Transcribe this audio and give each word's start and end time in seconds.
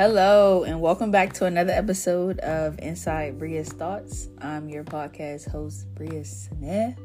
Hello, 0.00 0.62
and 0.62 0.80
welcome 0.80 1.10
back 1.10 1.32
to 1.32 1.46
another 1.46 1.72
episode 1.72 2.38
of 2.38 2.78
Inside 2.78 3.36
Bria's 3.36 3.70
Thoughts. 3.70 4.28
I'm 4.40 4.68
your 4.68 4.84
podcast 4.84 5.50
host, 5.50 5.92
Bria 5.96 6.24
Smith, 6.24 6.96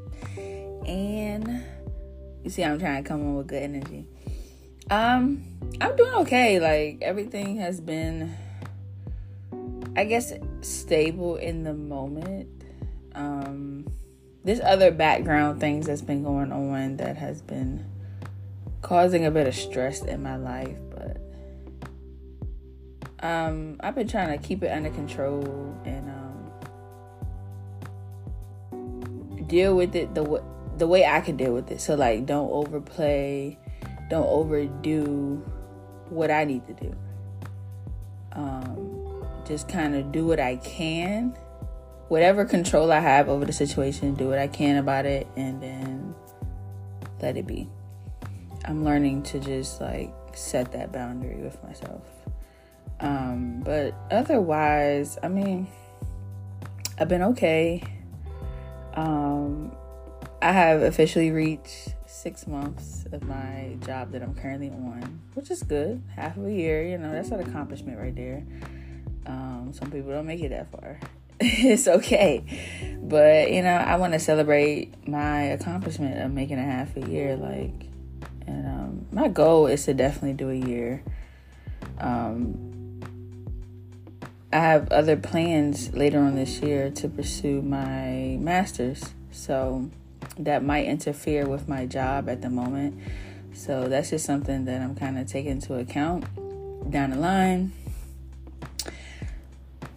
and 0.86 1.64
you 2.44 2.52
see, 2.52 2.64
I'm 2.64 2.78
trying 2.78 3.04
to 3.04 3.08
come 3.08 3.22
on 3.22 3.36
with 3.38 3.48
good 3.48 3.64
energy. 3.64 4.06
Um, 4.92 5.44
I'm 5.82 5.96
doing 5.96 6.14
okay. 6.18 6.60
Like 6.60 7.00
everything 7.02 7.56
has 7.58 7.82
been, 7.82 8.32
I 9.96 10.06
guess, 10.06 10.32
stable 10.62 11.38
in 11.38 11.64
the 11.64 11.74
moment. 11.74 12.48
Um, 13.16 13.88
there's 14.44 14.62
other 14.62 14.92
background 14.92 15.60
things 15.60 15.88
that's 15.88 16.04
been 16.04 16.24
going 16.24 16.52
on 16.52 16.98
that 16.98 17.18
has 17.18 17.42
been 17.42 17.88
causing 18.84 19.26
a 19.26 19.32
bit 19.32 19.48
of 19.48 19.56
stress 19.56 20.04
in 20.04 20.22
my 20.22 20.36
life, 20.36 20.78
but 20.92 21.23
um, 23.24 23.78
I've 23.80 23.96
been 23.96 24.08
trying 24.08 24.38
to 24.38 24.48
keep 24.48 24.62
it 24.64 24.68
under 24.68 24.90
control 24.90 25.76
and 25.86 26.10
um, 28.72 29.48
deal 29.48 29.76
with 29.76 29.96
it 29.96 30.14
the 30.14 30.44
the 30.78 30.88
way 30.88 31.06
I 31.06 31.22
can 31.22 31.38
deal 31.38 31.54
with 31.54 31.72
it. 31.72 31.80
So 31.80 31.96
like, 31.96 32.26
don't 32.26 32.52
overplay, 32.52 33.58
don't 34.10 34.28
overdo 34.28 35.42
what 36.10 36.32
I 36.32 36.44
need 36.44 36.66
to 36.68 36.74
do. 36.74 36.96
Um, 38.34 39.26
just 39.48 39.70
kind 39.70 39.96
of 39.96 40.12
do 40.12 40.26
what 40.26 40.40
I 40.40 40.58
can, 40.58 41.30
whatever 42.10 42.44
control 42.44 42.92
I 42.92 43.00
have 43.00 43.30
over 43.30 43.46
the 43.46 43.54
situation, 43.54 44.16
do 44.16 44.28
what 44.28 44.40
I 44.40 44.48
can 44.48 44.78
about 44.78 45.06
it, 45.06 45.28
and 45.38 45.62
then 45.62 46.14
let 47.22 47.38
it 47.38 47.48
be. 47.48 47.70
I'm 48.66 48.84
learning 48.84 49.24
to 49.24 49.40
just 49.40 49.80
like 49.80 50.12
set 50.34 50.74
that 50.74 50.92
boundary 50.92 51.42
with 51.42 51.64
myself. 51.64 52.02
Um, 53.04 53.62
but 53.64 53.94
otherwise, 54.10 55.18
I 55.22 55.28
mean, 55.28 55.68
I've 56.98 57.10
been 57.10 57.22
okay. 57.22 57.84
Um, 58.94 59.76
I 60.42 60.54
have 60.54 60.82
officially 60.82 61.32
reached 61.32 61.96
six 62.06 62.48
months 62.48 63.06
of 63.12 63.24
my 63.24 63.76
job 63.86 64.12
that 64.14 64.24
I'm 64.24 64.34
currently 64.34 64.70
on, 64.70 65.20
which 65.34 65.52
is 65.52 65.64
good. 65.64 66.02
Half 66.16 66.38
of 66.38 66.46
a 66.46 66.54
year, 66.54 66.88
you 66.88 66.98
know, 66.98 67.12
that's 67.12 67.30
an 67.30 67.42
accomplishment 67.42 68.00
right 68.00 68.16
there. 68.16 68.46
Um, 69.26 69.72
some 69.74 69.92
people 69.92 70.12
don't 70.12 70.26
make 70.26 70.42
it 70.42 70.50
that 70.50 70.72
far. 70.72 70.98
it's 71.42 71.90
okay. 71.90 72.46
But, 73.02 73.52
you 73.52 73.64
know, 73.64 73.76
I 73.76 73.98
want 73.98 74.14
to 74.14 74.20
celebrate 74.20 75.08
my 75.10 75.42
accomplishment 75.42 76.22
of 76.22 76.32
making 76.32 76.58
a 76.58 76.64
half 76.64 76.96
a 76.96 77.02
year. 77.02 77.36
Like, 77.36 77.90
and 78.48 78.66
um, 78.66 79.06
my 79.12 79.28
goal 79.28 79.68
is 79.68 79.84
to 79.86 79.94
definitely 79.94 80.34
do 80.34 80.50
a 80.50 80.56
year. 80.56 81.04
Um, 82.00 82.73
I 84.54 84.60
have 84.60 84.92
other 84.92 85.18
plans 85.18 85.96
later 85.96 86.20
on 86.20 86.36
this 86.36 86.60
year 86.60 86.92
to 86.92 87.10
pursue 87.10 87.64
my 87.64 88.38
master's. 88.40 89.04
So 89.32 89.90
that 90.38 90.64
might 90.64 90.86
interfere 90.86 91.48
with 91.48 91.68
my 91.68 91.88
job 91.88 92.30
at 92.30 92.44
the 92.44 92.52
moment. 92.52 93.00
So 93.54 93.88
that's 93.88 94.12
just 94.12 94.26
something 94.26 94.66
that 94.66 94.80
I'm 94.80 94.94
kind 94.94 95.18
of 95.18 95.26
taking 95.28 95.54
into 95.54 95.74
account 95.74 96.26
down 96.92 97.10
the 97.10 97.16
line 97.16 97.72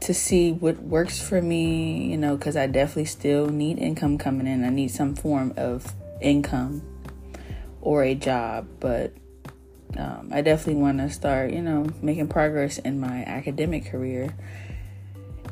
to 0.01 0.15
see 0.15 0.53
what 0.53 0.79
works 0.79 1.21
for 1.21 1.43
me, 1.43 2.07
you 2.11 2.17
know, 2.17 2.37
because 2.37 2.57
I 2.57 2.67
definitely 2.67 3.05
still 3.05 3.49
need 3.49 3.79
income 3.79 4.17
coming 4.17 4.47
in. 4.47 4.65
I 4.65 4.71
need 4.71 4.89
some 4.89 5.15
form 5.15 5.53
of 5.59 5.93
income 6.23 6.81
or 7.83 8.05
a 8.05 8.15
job, 8.15 8.67
but 8.81 9.13
um, 9.97 10.31
I 10.33 10.43
definitely 10.43 10.83
want 10.83 10.99
to 10.99 11.11
start, 11.11 11.53
you 11.53 11.63
know, 11.63 11.87
making 12.03 12.29
progress 12.29 12.79
in 12.79 13.01
my 13.01 13.25
academic 13.25 13.87
career. 13.87 14.35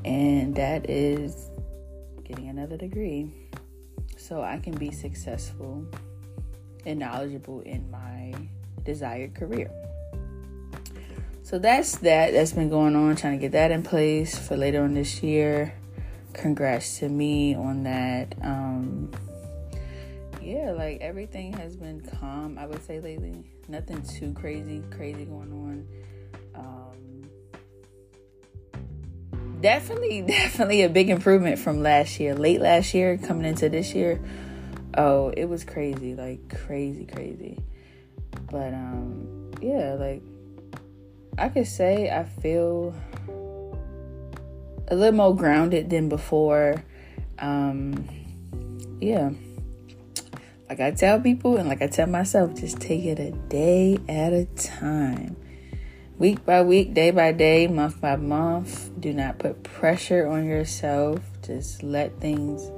And 0.05 0.55
that 0.56 0.91
is 0.91 1.50
getting 2.25 2.49
another 2.49 2.77
degree 2.77 3.33
so 4.17 4.43
I 4.43 4.59
can 4.59 4.75
be 4.77 4.91
successful 4.91 5.87
and 6.84 6.99
knowledgeable 6.99 7.61
in 7.61 7.91
my 7.91 8.34
desired 8.84 9.34
career. 9.34 9.71
So 11.43 11.59
that's 11.59 11.99
that. 11.99 12.33
That's 12.33 12.53
been 12.53 12.71
going 12.71 12.97
on, 12.97 13.17
trying 13.17 13.39
to 13.39 13.41
get 13.41 13.53
that 13.53 13.71
in 13.71 13.83
place 13.83 14.39
for 14.39 14.56
later 14.56 14.83
on 14.83 14.94
this 14.94 15.23
year. 15.23 15.75
Congrats 16.33 16.99
to 16.99 17.09
me 17.09 17.55
on 17.55 17.84
that. 17.84 18.34
Um, 18.43 19.11
yeah, 20.44 20.72
like 20.72 21.00
everything 21.00 21.53
has 21.55 21.77
been 21.77 22.00
calm, 22.21 22.59
I 22.59 22.66
would 22.66 22.84
say 22.84 23.00
lately. 23.00 23.44
Nothing 23.69 24.03
too 24.03 24.32
crazy, 24.32 24.82
crazy 24.91 25.25
going 25.25 25.53
on. 25.53 25.88
Um, 26.55 27.31
definitely, 29.60 30.22
definitely 30.27 30.82
a 30.82 30.88
big 30.88 31.10
improvement 31.10 31.59
from 31.59 31.82
last 31.82 32.21
year. 32.21 32.34
Late 32.34 32.60
last 32.60 32.94
year, 32.94 33.16
coming 33.19 33.44
into 33.47 33.69
this 33.69 33.94
year. 33.94 34.21
Oh, 34.97 35.31
it 35.31 35.47
was 35.47 35.65
crazy, 35.65 36.15
like 36.15 36.49
crazy, 36.66 37.06
crazy. 37.06 37.59
But 38.50 38.75
um, 38.75 39.50
yeah, 39.61 39.94
like 39.94 40.22
I 41.38 41.49
could 41.49 41.66
say 41.66 42.11
I 42.11 42.25
feel 42.25 42.94
a 44.88 44.94
little 44.94 45.16
more 45.16 45.34
grounded 45.34 45.91
than 45.91 46.09
before. 46.09 46.84
Um, 47.38 48.09
yeah 49.00 49.31
like 50.69 50.80
I 50.80 50.91
tell 50.92 51.20
people 51.20 51.56
and 51.56 51.69
like 51.69 51.82
I 51.82 51.86
tell 51.86 52.06
myself, 52.06 52.54
just 52.54 52.80
take 52.80 53.04
it 53.04 53.19
a 53.19 53.32
day 53.48 53.98
at 54.08 54.32
a 54.32 54.47
time. 54.56 55.36
Week 56.19 56.44
by 56.44 56.62
week, 56.62 56.94
day 56.94 57.10
by 57.10 57.32
day, 57.32 57.66
month 57.66 58.00
by 58.00 58.16
month. 58.16 58.91
Do 59.00 59.12
not 59.12 59.38
put 59.38 59.62
pressure 59.62 60.26
on 60.26 60.47
yourself. 60.47 61.20
Just 61.42 61.82
let 61.82 62.19
things 62.20 62.70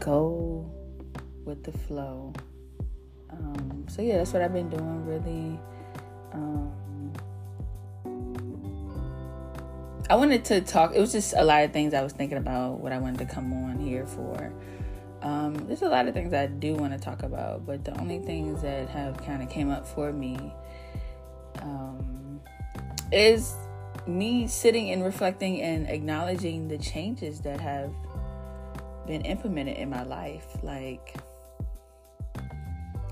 go 0.00 0.68
with 1.44 1.62
the 1.64 1.72
flow. 1.72 2.32
Um, 3.30 3.86
so, 3.88 4.02
yeah, 4.02 4.18
that's 4.18 4.32
what 4.32 4.42
I've 4.42 4.52
been 4.52 4.70
doing 4.70 5.06
really. 5.06 5.60
Um, 6.32 7.12
I 10.08 10.14
wanted 10.14 10.44
to 10.46 10.60
talk, 10.60 10.94
it 10.94 11.00
was 11.00 11.12
just 11.12 11.34
a 11.36 11.44
lot 11.44 11.64
of 11.64 11.72
things 11.72 11.92
I 11.92 12.02
was 12.02 12.12
thinking 12.12 12.38
about 12.38 12.80
what 12.80 12.92
I 12.92 12.98
wanted 12.98 13.18
to 13.18 13.26
come 13.26 13.52
on 13.52 13.78
here 13.78 14.06
for. 14.06 14.52
Um, 15.22 15.54
there's 15.66 15.82
a 15.82 15.88
lot 15.88 16.06
of 16.06 16.14
things 16.14 16.32
I 16.32 16.46
do 16.46 16.74
want 16.74 16.92
to 16.92 16.98
talk 16.98 17.22
about, 17.22 17.66
but 17.66 17.84
the 17.84 17.98
only 17.98 18.20
things 18.20 18.62
that 18.62 18.88
have 18.88 19.16
kind 19.24 19.42
of 19.42 19.48
came 19.48 19.70
up 19.70 19.86
for 19.86 20.12
me 20.12 20.52
um, 21.62 22.40
is 23.10 23.54
me 24.06 24.46
sitting 24.46 24.90
and 24.90 25.02
reflecting 25.04 25.60
and 25.62 25.88
acknowledging 25.88 26.68
the 26.68 26.78
changes 26.78 27.40
that 27.40 27.60
have 27.60 27.92
been 29.06 29.22
implemented 29.22 29.76
in 29.76 29.90
my 29.90 30.02
life. 30.02 30.46
Like, 30.62 31.16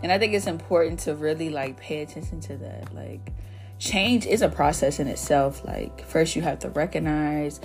and 0.03 0.13
I 0.13 0.19
think 0.19 0.35
it's 0.35 0.47
important 0.47 1.01
to 1.01 1.15
really 1.15 1.51
like 1.51 1.81
pay 1.81 2.03
attention 2.03 2.41
to 2.43 2.57
that. 2.59 2.95
Like, 2.95 3.33
change 3.79 4.27
is 4.27 4.43
a 4.43 4.49
process 4.49 5.01
in 5.01 5.09
itself. 5.09 5.65
Like, 5.65 6.05
first 6.07 6.37
you 6.37 6.43
have 6.43 6.59
to 6.61 6.69
recognize 6.71 7.61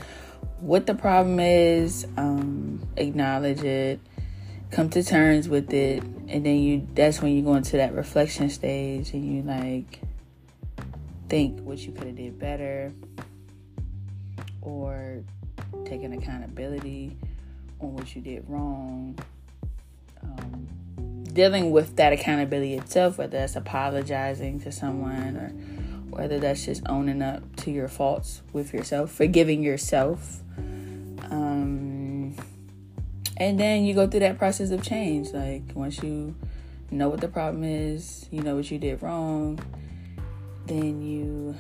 what 0.60 0.88
the 0.88 0.96
problem 0.96 1.40
is, 1.40 2.06
um, 2.18 2.88
acknowledge 2.98 3.64
it, 3.64 4.00
come 4.72 4.90
to 4.90 5.04
terms 5.04 5.50
with 5.50 5.74
it 5.74 6.04
and 6.28 6.46
then 6.46 6.58
you 6.58 6.88
that's 6.94 7.22
when 7.22 7.36
you 7.36 7.42
go 7.42 7.56
into 7.56 7.78
that 7.78 7.94
reflection 7.94 8.50
stage 8.50 9.14
and 9.14 9.26
you 9.26 9.42
like 9.42 10.00
think 11.28 11.60
what 11.62 11.80
you 11.80 11.92
could 11.92 12.08
have 12.08 12.16
did 12.16 12.38
better 12.38 12.94
or 14.62 15.24
taking 15.86 16.14
accountability 16.14 17.16
on 17.80 17.94
what 17.94 18.16
you 18.16 18.22
did 18.22 18.44
wrong. 18.48 19.18
Um, 20.24 20.68
dealing 21.24 21.72
with 21.72 21.96
that 21.96 22.12
accountability 22.12 22.74
itself 22.76 23.18
whether 23.18 23.38
that's 23.38 23.56
apologizing 23.56 24.60
to 24.60 24.72
someone 24.72 25.38
or 25.38 25.50
whether 26.10 26.40
that's 26.40 26.66
just 26.66 26.82
owning 26.90 27.22
up 27.22 27.56
to 27.56 27.72
your 27.72 27.88
faults 27.88 28.42
with 28.52 28.74
yourself 28.74 29.12
forgiving 29.12 29.64
yourself 29.64 30.42
um, 31.30 31.89
and 33.40 33.60
then 33.60 33.86
you 33.86 33.94
go 33.94 34.08
through 34.08 34.22
that 34.22 34.38
process 34.38 34.72
of 34.72 34.84
change. 34.84 35.32
Like 35.32 35.64
once 35.74 36.04
you 36.04 36.36
know 36.92 37.10
what 37.10 37.22
the 37.22 37.28
problem 37.28 37.64
is, 37.64 38.28
you 38.32 38.42
know 38.42 38.56
what 38.56 38.70
you 38.70 38.78
did 38.78 39.02
wrong, 39.02 39.60
then 40.66 41.02
you 41.02 41.56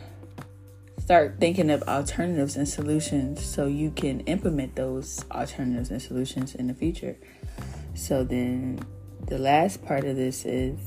start 1.00 1.38
thinking 1.40 1.72
of 1.72 1.82
alternatives 1.84 2.56
and 2.56 2.68
solutions 2.68 3.44
so 3.44 3.66
you 3.66 3.92
can 3.92 4.20
implement 4.22 4.76
those 4.76 5.26
alternatives 5.32 5.90
and 5.90 6.02
solutions 6.02 6.54
in 6.54 6.68
the 6.68 6.74
future. 6.74 7.16
So 7.96 8.24
then 8.24 8.80
the 9.26 9.38
last 9.38 9.84
part 9.84 10.04
of 10.04 10.16
this 10.16 10.46
is 10.46 10.78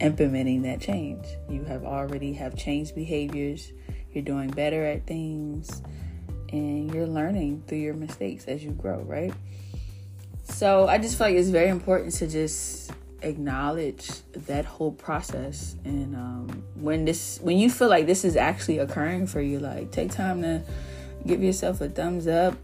implementing 0.00 0.62
that 0.62 0.80
change. 0.80 1.26
You 1.48 1.64
have 1.64 1.84
already 1.84 2.32
have 2.34 2.56
changed 2.56 2.94
behaviors, 2.94 3.72
you're 4.12 4.24
doing 4.24 4.50
better 4.50 4.84
at 4.84 5.06
things, 5.06 5.82
and 6.50 6.92
you're 6.92 7.06
learning 7.06 7.64
through 7.66 7.78
your 7.78 7.94
mistakes 7.94 8.46
as 8.46 8.64
you 8.64 8.70
grow, 8.70 9.00
right? 9.02 9.34
So 10.50 10.86
I 10.88 10.98
just 10.98 11.16
feel 11.16 11.28
like 11.28 11.36
it's 11.36 11.48
very 11.48 11.68
important 11.68 12.12
to 12.14 12.26
just 12.26 12.92
acknowledge 13.22 14.10
that 14.32 14.64
whole 14.64 14.92
process 14.92 15.76
and 15.84 16.14
um, 16.16 16.64
when 16.74 17.04
this 17.04 17.38
when 17.42 17.58
you 17.58 17.70
feel 17.70 17.88
like 17.88 18.06
this 18.06 18.24
is 18.24 18.36
actually 18.36 18.78
occurring 18.78 19.26
for 19.26 19.40
you 19.40 19.58
like 19.58 19.90
take 19.90 20.10
time 20.10 20.42
to 20.42 20.62
give 21.26 21.42
yourself 21.42 21.80
a 21.80 21.88
thumbs 21.88 22.26
up 22.26 22.56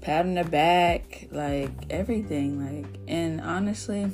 pat 0.00 0.26
on 0.26 0.34
the 0.34 0.44
back 0.44 1.28
like 1.30 1.70
everything 1.90 2.58
like 2.60 2.86
and 3.06 3.40
honestly 3.40 4.10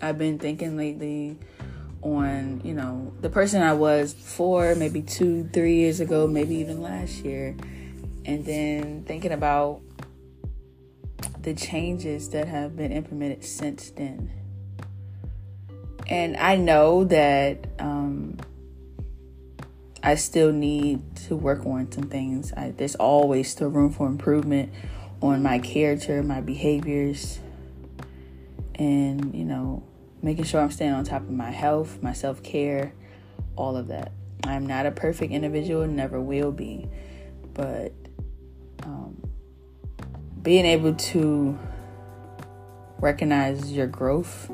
i've 0.00 0.16
been 0.16 0.38
thinking 0.38 0.76
lately 0.76 1.36
on 2.02 2.60
you 2.64 2.72
know 2.72 3.12
the 3.20 3.28
person 3.28 3.62
i 3.62 3.72
was 3.72 4.14
before 4.14 4.74
maybe 4.74 5.02
two 5.02 5.48
three 5.52 5.74
years 5.74 6.00
ago 6.00 6.26
maybe 6.26 6.54
even 6.54 6.80
last 6.80 7.24
year 7.24 7.54
and 8.24 8.44
then 8.44 9.02
thinking 9.04 9.32
about 9.32 9.80
the 11.42 11.54
changes 11.54 12.30
that 12.30 12.48
have 12.48 12.76
been 12.76 12.92
implemented 12.92 13.44
since 13.44 13.90
then 13.90 14.30
and 16.10 16.36
I 16.36 16.56
know 16.56 17.04
that 17.04 17.68
um, 17.78 18.36
I 20.02 20.16
still 20.16 20.52
need 20.52 21.16
to 21.28 21.36
work 21.36 21.64
on 21.64 21.90
some 21.92 22.08
things. 22.08 22.52
I, 22.52 22.72
there's 22.76 22.96
always 22.96 23.48
still 23.48 23.68
room 23.68 23.92
for 23.92 24.08
improvement 24.08 24.72
on 25.22 25.42
my 25.42 25.60
character, 25.60 26.22
my 26.24 26.40
behaviors, 26.40 27.38
and 28.74 29.32
you 29.34 29.44
know, 29.44 29.84
making 30.20 30.44
sure 30.44 30.60
I'm 30.60 30.72
staying 30.72 30.92
on 30.92 31.04
top 31.04 31.22
of 31.22 31.30
my 31.30 31.52
health, 31.52 32.02
my 32.02 32.12
self 32.12 32.42
care, 32.42 32.92
all 33.54 33.76
of 33.76 33.86
that. 33.86 34.10
I'm 34.44 34.66
not 34.66 34.86
a 34.86 34.90
perfect 34.90 35.32
individual, 35.32 35.86
never 35.86 36.20
will 36.20 36.50
be, 36.50 36.88
but 37.54 37.92
um, 38.82 39.29
being 40.42 40.64
able 40.64 40.94
to 40.94 41.58
recognize 42.98 43.72
your 43.72 43.86
growth 43.86 44.50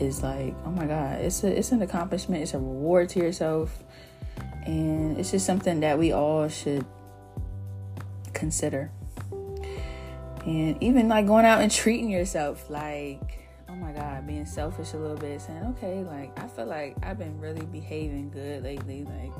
is 0.00 0.22
like, 0.22 0.54
oh 0.64 0.70
my 0.70 0.86
God, 0.86 1.20
it's 1.20 1.42
a 1.42 1.58
it's 1.58 1.72
an 1.72 1.82
accomplishment, 1.82 2.42
it's 2.42 2.54
a 2.54 2.58
reward 2.58 3.08
to 3.10 3.18
yourself. 3.18 3.82
And 4.64 5.18
it's 5.18 5.30
just 5.30 5.46
something 5.46 5.80
that 5.80 5.98
we 5.98 6.12
all 6.12 6.48
should 6.48 6.84
consider. 8.34 8.90
And 10.44 10.82
even 10.82 11.08
like 11.08 11.26
going 11.26 11.44
out 11.44 11.60
and 11.60 11.70
treating 11.70 12.10
yourself 12.10 12.68
like, 12.70 13.40
oh 13.68 13.74
my 13.74 13.92
God, 13.92 14.26
being 14.26 14.46
selfish 14.46 14.92
a 14.92 14.98
little 14.98 15.16
bit, 15.16 15.40
saying, 15.40 15.64
okay, 15.76 16.04
like 16.04 16.38
I 16.38 16.46
feel 16.48 16.66
like 16.66 16.96
I've 17.02 17.18
been 17.18 17.40
really 17.40 17.66
behaving 17.66 18.30
good 18.30 18.62
lately. 18.62 19.04
Like, 19.04 19.32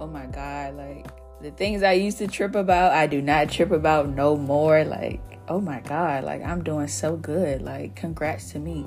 oh 0.00 0.06
my 0.06 0.26
God, 0.26 0.74
like 0.74 1.06
the 1.40 1.50
things 1.50 1.82
I 1.82 1.92
used 1.92 2.18
to 2.18 2.26
trip 2.26 2.54
about, 2.54 2.92
I 2.92 3.06
do 3.06 3.20
not 3.20 3.50
trip 3.50 3.70
about 3.70 4.08
no 4.08 4.36
more. 4.36 4.84
Like, 4.84 5.20
oh 5.48 5.60
my 5.60 5.80
God, 5.80 6.24
like 6.24 6.42
I'm 6.42 6.62
doing 6.62 6.88
so 6.88 7.16
good. 7.16 7.62
Like, 7.62 7.94
congrats 7.94 8.52
to 8.52 8.58
me. 8.58 8.86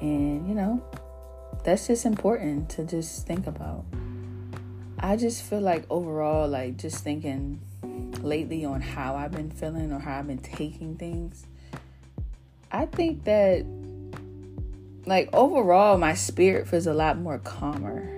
And, 0.00 0.46
you 0.48 0.54
know, 0.54 0.82
that's 1.64 1.86
just 1.86 2.04
important 2.04 2.68
to 2.70 2.84
just 2.84 3.26
think 3.26 3.46
about. 3.46 3.84
I 4.98 5.16
just 5.16 5.42
feel 5.42 5.60
like 5.60 5.84
overall, 5.90 6.48
like 6.48 6.76
just 6.76 7.02
thinking 7.04 7.60
lately 8.22 8.64
on 8.64 8.80
how 8.80 9.16
I've 9.16 9.32
been 9.32 9.50
feeling 9.50 9.92
or 9.92 9.98
how 9.98 10.18
I've 10.18 10.26
been 10.26 10.38
taking 10.38 10.96
things, 10.96 11.46
I 12.72 12.86
think 12.86 13.24
that, 13.24 13.64
like, 15.06 15.28
overall, 15.32 15.98
my 15.98 16.14
spirit 16.14 16.66
feels 16.66 16.86
a 16.86 16.94
lot 16.94 17.18
more 17.18 17.38
calmer. 17.38 18.10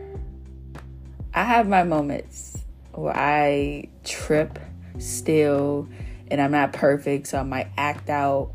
I 1.34 1.44
have 1.44 1.68
my 1.68 1.82
moments 1.82 2.55
where 2.96 3.16
I 3.16 3.88
trip 4.04 4.58
still 4.98 5.88
and 6.28 6.40
I'm 6.40 6.50
not 6.50 6.72
perfect, 6.72 7.28
so 7.28 7.38
I 7.38 7.42
might 7.42 7.68
act 7.76 8.10
out 8.10 8.52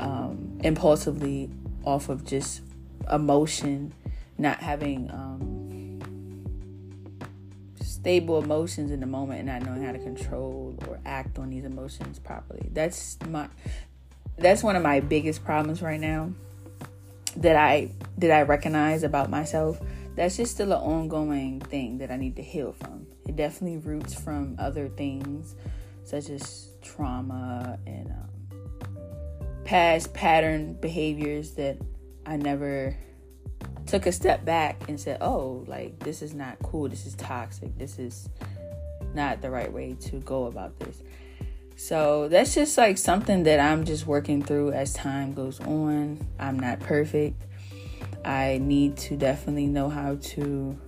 um, 0.00 0.58
impulsively 0.62 1.50
off 1.84 2.08
of 2.08 2.24
just 2.24 2.62
emotion, 3.10 3.92
not 4.38 4.58
having 4.60 5.10
um, 5.10 6.00
stable 7.80 8.42
emotions 8.42 8.90
in 8.90 9.00
the 9.00 9.06
moment 9.06 9.40
and 9.40 9.48
not 9.48 9.62
knowing 9.62 9.84
how 9.84 9.92
to 9.92 9.98
control 9.98 10.74
or 10.88 10.98
act 11.04 11.38
on 11.38 11.50
these 11.50 11.64
emotions 11.64 12.18
properly. 12.18 12.68
That's 12.72 13.18
my 13.28 13.48
that's 14.38 14.62
one 14.62 14.74
of 14.76 14.82
my 14.82 15.00
biggest 15.00 15.44
problems 15.44 15.82
right 15.82 16.00
now 16.00 16.32
that 17.36 17.56
I 17.56 17.90
that 18.18 18.30
I 18.30 18.42
recognize 18.42 19.02
about 19.02 19.30
myself. 19.30 19.80
That's 20.14 20.36
just 20.36 20.52
still 20.52 20.72
an 20.72 20.78
ongoing 20.78 21.60
thing 21.60 21.98
that 21.98 22.10
I 22.10 22.16
need 22.16 22.36
to 22.36 22.42
heal 22.42 22.72
from. 22.72 23.06
It 23.26 23.36
definitely 23.36 23.78
roots 23.78 24.14
from 24.14 24.56
other 24.58 24.88
things 24.88 25.54
such 26.04 26.28
as 26.28 26.68
trauma 26.82 27.78
and 27.86 28.10
um, 28.10 28.98
past 29.64 30.12
pattern 30.12 30.74
behaviors 30.74 31.52
that 31.52 31.78
I 32.26 32.36
never 32.36 32.96
took 33.86 34.06
a 34.06 34.12
step 34.12 34.44
back 34.44 34.88
and 34.88 35.00
said, 35.00 35.18
"Oh, 35.20 35.64
like 35.66 35.98
this 36.00 36.22
is 36.22 36.34
not 36.34 36.58
cool. 36.62 36.88
This 36.88 37.06
is 37.06 37.14
toxic. 37.14 37.76
This 37.78 37.98
is 37.98 38.28
not 39.14 39.40
the 39.40 39.50
right 39.50 39.72
way 39.72 39.94
to 40.00 40.16
go 40.20 40.46
about 40.46 40.78
this." 40.78 41.02
So 41.76 42.28
that's 42.28 42.54
just 42.54 42.76
like 42.78 42.98
something 42.98 43.44
that 43.44 43.58
I'm 43.58 43.84
just 43.84 44.06
working 44.06 44.42
through 44.42 44.72
as 44.72 44.92
time 44.92 45.32
goes 45.32 45.58
on. 45.60 46.26
I'm 46.38 46.58
not 46.58 46.80
perfect. 46.80 47.42
I 48.24 48.58
need 48.62 48.96
to 48.98 49.16
definitely 49.16 49.66
know 49.66 49.88
how 49.88 50.16
to 50.20 50.78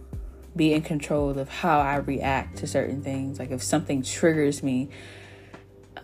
be 0.56 0.72
in 0.72 0.82
control 0.82 1.38
of 1.38 1.48
how 1.48 1.80
I 1.80 1.96
react 1.96 2.58
to 2.58 2.66
certain 2.66 3.02
things. 3.02 3.38
Like 3.38 3.50
if 3.50 3.62
something 3.62 4.02
triggers 4.02 4.62
me, 4.62 4.88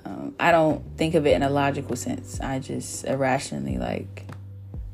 um, 0.04 0.34
I 0.40 0.50
don't 0.50 0.84
think 0.96 1.14
of 1.14 1.26
it 1.26 1.34
in 1.34 1.42
a 1.42 1.50
logical 1.50 1.96
sense. 1.96 2.40
I 2.40 2.58
just 2.58 3.04
irrationally 3.04 3.78
like 3.78 4.24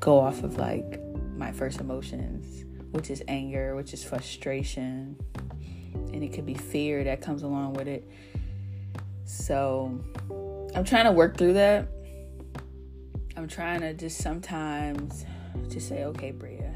go 0.01 0.19
off 0.19 0.43
of 0.43 0.57
like 0.57 1.01
my 1.37 1.53
first 1.53 1.81
emotions, 1.81 2.65
which 2.93 3.11
is 3.11 3.23
anger, 3.29 3.75
which 3.77 3.95
is 3.95 4.05
frustration, 4.05 5.17
and 5.95 6.23
it 6.23 6.33
could 6.33 6.47
be 6.47 6.55
fear 6.55 7.05
that 7.05 7.21
comes 7.21 7.43
along 7.43 7.75
with 7.75 7.89
it. 7.89 8.09
So 9.25 9.99
I'm 10.75 10.85
trying 10.85 11.05
to 11.05 11.13
work 11.13 11.37
through 11.37 11.55
that. 11.55 11.89
I'm 13.37 13.49
trying 13.49 13.81
to 13.81 13.93
just 13.95 14.19
sometimes 14.19 15.27
just 15.69 15.89
say, 15.89 16.05
okay, 16.05 16.31
Bria, 16.31 16.75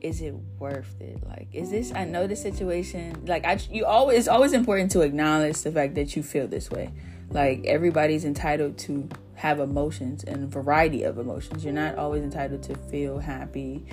is 0.00 0.20
it 0.20 0.34
worth 0.58 1.00
it? 1.00 1.22
Like, 1.26 1.48
is 1.52 1.70
this? 1.70 1.92
I 1.94 2.04
know 2.04 2.26
the 2.26 2.36
situation. 2.36 3.24
Like, 3.26 3.44
I 3.44 3.58
you 3.70 3.86
always 3.86 4.18
it's 4.18 4.28
always 4.28 4.52
important 4.52 4.90
to 4.92 5.00
acknowledge 5.00 5.62
the 5.62 5.72
fact 5.72 5.94
that 5.94 6.16
you 6.16 6.22
feel 6.22 6.46
this 6.46 6.70
way. 6.70 6.90
Like 7.32 7.64
everybody's 7.64 8.24
entitled 8.24 8.76
to 8.78 9.08
have 9.34 9.58
emotions 9.58 10.22
and 10.22 10.44
a 10.44 10.46
variety 10.46 11.02
of 11.02 11.18
emotions. 11.18 11.64
You're 11.64 11.72
not 11.72 11.96
always 11.96 12.22
entitled 12.22 12.62
to 12.64 12.76
feel 12.76 13.18
happy 13.18 13.86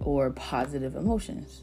or 0.00 0.30
positive 0.30 0.96
emotions. 0.96 1.62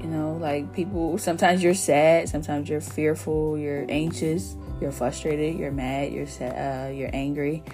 You 0.00 0.06
know, 0.06 0.34
like 0.34 0.72
people, 0.74 1.16
sometimes 1.18 1.62
you're 1.62 1.74
sad, 1.74 2.28
sometimes 2.28 2.68
you're 2.68 2.82
fearful, 2.82 3.58
you're 3.58 3.86
anxious, 3.88 4.54
you're 4.80 4.92
frustrated, 4.92 5.58
you're 5.58 5.72
mad, 5.72 6.12
you're 6.12 6.26
sad, 6.26 6.52
uh, 6.52 6.92
you're 6.92 7.10
angry. 7.12 7.64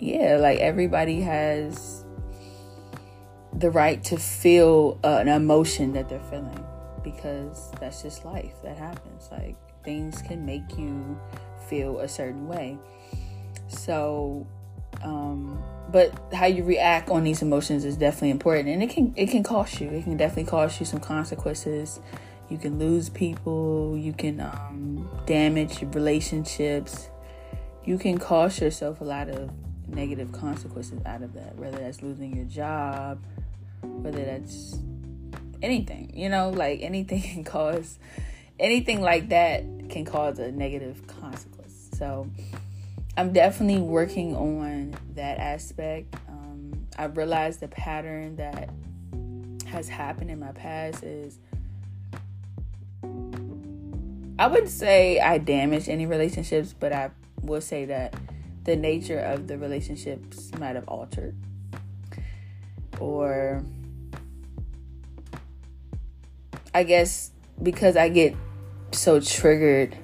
Yeah, 0.00 0.36
like 0.40 0.58
everybody 0.58 1.20
has 1.20 2.03
the 3.58 3.70
right 3.70 4.02
to 4.04 4.16
feel 4.16 4.98
uh, 5.04 5.18
an 5.20 5.28
emotion 5.28 5.92
that 5.92 6.08
they're 6.08 6.20
feeling 6.30 6.64
because 7.02 7.70
that's 7.80 8.02
just 8.02 8.24
life. 8.24 8.54
That 8.62 8.76
happens. 8.76 9.28
Like 9.30 9.56
things 9.84 10.22
can 10.22 10.44
make 10.44 10.76
you 10.76 11.20
feel 11.68 12.00
a 12.00 12.08
certain 12.08 12.48
way. 12.48 12.78
So, 13.68 14.46
um, 15.02 15.62
but 15.90 16.12
how 16.32 16.46
you 16.46 16.64
react 16.64 17.10
on 17.10 17.24
these 17.24 17.42
emotions 17.42 17.84
is 17.84 17.96
definitely 17.96 18.30
important, 18.30 18.68
and 18.68 18.82
it 18.82 18.90
can 18.90 19.12
it 19.16 19.30
can 19.30 19.42
cost 19.42 19.80
you. 19.80 19.88
It 19.90 20.04
can 20.04 20.16
definitely 20.16 20.50
cost 20.50 20.80
you 20.80 20.86
some 20.86 21.00
consequences. 21.00 22.00
You 22.48 22.58
can 22.58 22.78
lose 22.78 23.08
people. 23.08 23.96
You 23.96 24.12
can 24.12 24.40
um, 24.40 25.08
damage 25.26 25.80
your 25.80 25.90
relationships. 25.90 27.08
You 27.84 27.98
can 27.98 28.18
cost 28.18 28.60
yourself 28.60 29.00
a 29.00 29.04
lot 29.04 29.28
of 29.28 29.50
negative 29.88 30.32
consequences 30.32 31.00
out 31.06 31.22
of 31.22 31.34
that. 31.34 31.56
Whether 31.56 31.78
that's 31.78 32.02
losing 32.02 32.36
your 32.36 32.46
job, 32.46 33.22
whether 33.82 34.24
that's 34.24 34.78
anything, 35.62 36.12
you 36.14 36.28
know, 36.28 36.50
like 36.50 36.80
anything 36.82 37.22
can 37.34 37.44
cause 37.44 37.98
anything 38.58 39.00
like 39.00 39.30
that 39.30 39.64
can 39.88 40.04
cause 40.04 40.38
a 40.38 40.50
negative 40.52 41.06
consequence. 41.06 41.88
So 41.96 42.28
I'm 43.16 43.32
definitely 43.32 43.80
working 43.80 44.34
on 44.36 44.94
that 45.14 45.38
aspect. 45.38 46.14
Um, 46.28 46.86
I 46.98 47.04
realized 47.04 47.60
the 47.60 47.68
pattern 47.68 48.36
that 48.36 48.70
has 49.66 49.88
happened 49.88 50.30
in 50.30 50.38
my 50.38 50.52
past 50.52 51.02
is 51.02 51.38
I 54.38 54.48
wouldn't 54.48 54.70
say 54.70 55.20
I 55.20 55.38
damaged 55.38 55.88
any 55.88 56.06
relationships, 56.06 56.74
but 56.78 56.92
I 56.92 57.10
will 57.42 57.60
say 57.60 57.84
that 57.86 58.14
the 58.64 58.76
nature 58.76 59.18
of 59.18 59.46
the 59.46 59.58
relationships 59.58 60.50
might 60.58 60.74
have 60.74 60.88
altered. 60.88 61.36
Or 63.00 63.62
I 66.74 66.82
guess 66.82 67.30
because 67.62 67.96
I 67.96 68.08
get 68.08 68.34
so 68.92 69.20
triggered 69.20 69.96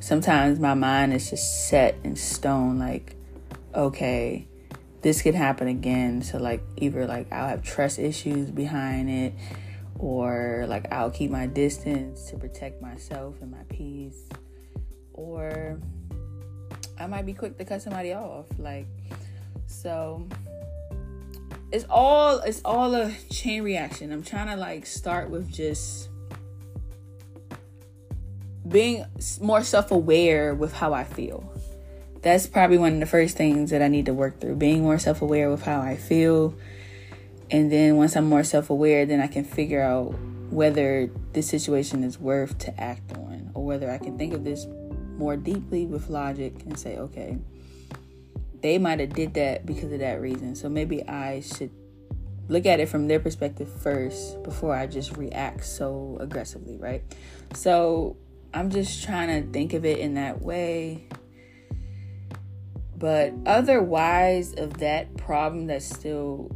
sometimes 0.00 0.58
my 0.58 0.74
mind 0.74 1.12
is 1.12 1.30
just 1.30 1.68
set 1.68 1.96
in 2.02 2.16
stone 2.16 2.78
like 2.78 3.14
okay 3.74 4.46
this 5.02 5.20
could 5.20 5.34
happen 5.34 5.68
again. 5.68 6.22
So 6.22 6.38
like 6.38 6.62
either 6.76 7.06
like 7.06 7.30
I'll 7.32 7.48
have 7.48 7.62
trust 7.62 7.98
issues 7.98 8.50
behind 8.50 9.10
it 9.10 9.34
or 9.98 10.64
like 10.68 10.90
I'll 10.92 11.10
keep 11.10 11.30
my 11.30 11.46
distance 11.46 12.30
to 12.30 12.36
protect 12.36 12.80
myself 12.80 13.34
and 13.42 13.50
my 13.50 13.64
peace 13.68 14.28
or 15.12 15.80
I 17.02 17.06
might 17.06 17.26
be 17.26 17.34
quick 17.34 17.58
to 17.58 17.64
cut 17.64 17.82
somebody 17.82 18.12
off 18.12 18.46
like 18.58 18.86
so 19.66 20.26
it's 21.72 21.84
all 21.90 22.38
it's 22.40 22.60
all 22.64 22.94
a 22.94 23.12
chain 23.30 23.64
reaction. 23.64 24.12
I'm 24.12 24.22
trying 24.22 24.46
to 24.46 24.56
like 24.56 24.86
start 24.86 25.30
with 25.30 25.50
just 25.50 26.10
being 28.68 29.04
more 29.40 29.64
self-aware 29.64 30.54
with 30.54 30.72
how 30.74 30.92
I 30.92 31.02
feel. 31.02 31.50
That's 32.20 32.46
probably 32.46 32.78
one 32.78 32.94
of 32.94 33.00
the 33.00 33.06
first 33.06 33.36
things 33.36 33.70
that 33.70 33.82
I 33.82 33.88
need 33.88 34.06
to 34.06 34.14
work 34.14 34.40
through. 34.40 34.54
Being 34.56 34.82
more 34.82 34.98
self-aware 34.98 35.50
with 35.50 35.64
how 35.64 35.80
I 35.80 35.96
feel. 35.96 36.54
And 37.50 37.72
then 37.72 37.96
once 37.96 38.14
I'm 38.16 38.26
more 38.26 38.44
self-aware, 38.44 39.06
then 39.06 39.20
I 39.20 39.26
can 39.26 39.44
figure 39.44 39.82
out 39.82 40.14
whether 40.50 41.10
this 41.32 41.48
situation 41.48 42.04
is 42.04 42.20
worth 42.20 42.58
to 42.58 42.80
act 42.80 43.12
on 43.14 43.50
or 43.54 43.64
whether 43.64 43.90
I 43.90 43.98
can 43.98 44.16
think 44.16 44.34
of 44.34 44.44
this 44.44 44.66
more 45.22 45.36
deeply 45.36 45.86
with 45.86 46.10
logic 46.10 46.52
and 46.64 46.76
say, 46.76 46.98
okay, 46.98 47.38
they 48.60 48.76
might 48.76 48.98
have 48.98 49.10
did 49.10 49.34
that 49.34 49.64
because 49.64 49.92
of 49.92 50.00
that 50.00 50.20
reason. 50.20 50.56
So 50.56 50.68
maybe 50.68 51.06
I 51.08 51.42
should 51.42 51.70
look 52.48 52.66
at 52.66 52.80
it 52.80 52.88
from 52.88 53.06
their 53.06 53.20
perspective 53.20 53.70
first 53.82 54.42
before 54.42 54.74
I 54.74 54.88
just 54.88 55.16
react 55.16 55.64
so 55.64 56.16
aggressively, 56.18 56.76
right? 56.76 57.04
So 57.54 58.16
I'm 58.52 58.68
just 58.70 59.04
trying 59.04 59.28
to 59.44 59.48
think 59.52 59.74
of 59.74 59.84
it 59.84 60.00
in 60.00 60.14
that 60.14 60.42
way. 60.42 61.06
But 62.96 63.32
otherwise 63.46 64.54
of 64.54 64.78
that 64.78 65.16
problem 65.16 65.68
that's 65.68 65.86
still 65.86 66.50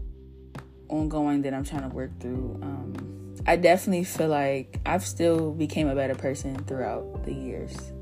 ongoing 0.89 1.43
that 1.43 1.55
I'm 1.55 1.65
trying 1.65 1.89
to 1.89 1.95
work 1.95 2.19
through, 2.19 2.59
um, 2.63 3.37
I 3.47 3.55
definitely 3.55 4.03
feel 4.03 4.29
like 4.29 4.81
I've 4.85 5.05
still 5.05 5.53
became 5.53 5.87
a 5.87 5.95
better 5.95 6.17
person 6.17 6.57
throughout 6.65 7.23
the 7.25 7.33
years 7.33 7.93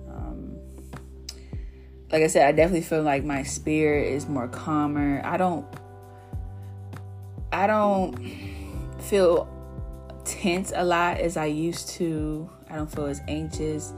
like 2.12 2.22
I 2.22 2.26
said, 2.26 2.46
I 2.46 2.52
definitely 2.52 2.82
feel 2.82 3.02
like 3.02 3.24
my 3.24 3.42
spirit 3.42 4.12
is 4.12 4.26
more 4.26 4.48
calmer. 4.48 5.20
I 5.24 5.36
don't 5.36 5.66
I 7.52 7.66
don't 7.66 8.16
feel 9.00 9.48
tense 10.24 10.72
a 10.74 10.84
lot 10.84 11.18
as 11.18 11.36
I 11.36 11.46
used 11.46 11.88
to. 11.90 12.50
I 12.68 12.76
don't 12.76 12.90
feel 12.90 13.06
as 13.06 13.20
anxious. 13.28 13.92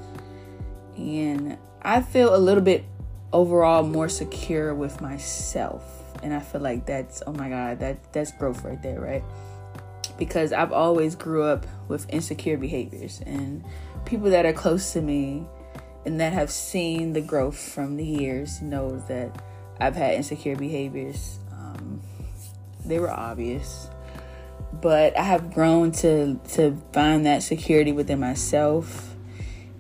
And 0.97 1.59
I 1.83 2.03
feel 2.03 2.35
a 2.35 2.39
little 2.39 2.63
bit 2.63 2.85
overall 3.33 3.83
more 3.83 4.09
secure 4.09 4.75
with 4.75 5.01
myself. 5.01 5.85
And 6.23 6.33
I 6.33 6.41
feel 6.41 6.61
like 6.61 6.87
that's 6.87 7.23
oh 7.27 7.33
my 7.33 7.49
god, 7.49 7.81
that 7.81 8.13
that's 8.13 8.33
growth 8.33 8.65
right 8.65 8.83
there, 8.83 9.01
right? 9.01 9.25
Because 10.19 10.53
I've 10.53 10.73
always 10.73 11.15
grew 11.15 11.43
up 11.43 11.67
with 11.89 12.07
insecure 12.09 12.57
behaviors 12.57 13.21
and 13.27 13.65
people 14.05 14.31
that 14.31 14.47
are 14.47 14.53
close 14.53 14.93
to 14.95 15.03
me 15.03 15.47
and 16.07 16.21
that 16.21 16.33
have 16.33 16.51
seen 16.51 17.13
the 17.13 17.21
growth 17.21 17.59
from 17.59 17.97
the 17.97 18.05
years 18.05 18.63
know 18.63 18.99
that 19.09 19.43
I've 19.81 19.97
had 19.97 20.15
insecure 20.15 20.55
behaviors. 20.55 21.41
Um, 21.53 22.01
they 22.85 23.01
were 23.01 23.11
obvious, 23.11 23.91
but 24.81 25.19
I 25.19 25.23
have 25.23 25.53
grown 25.53 25.91
to 25.93 26.41
to 26.55 26.81
find 26.93 27.27
that 27.27 27.43
security 27.43 27.91
within 27.91 28.21
myself, 28.21 29.17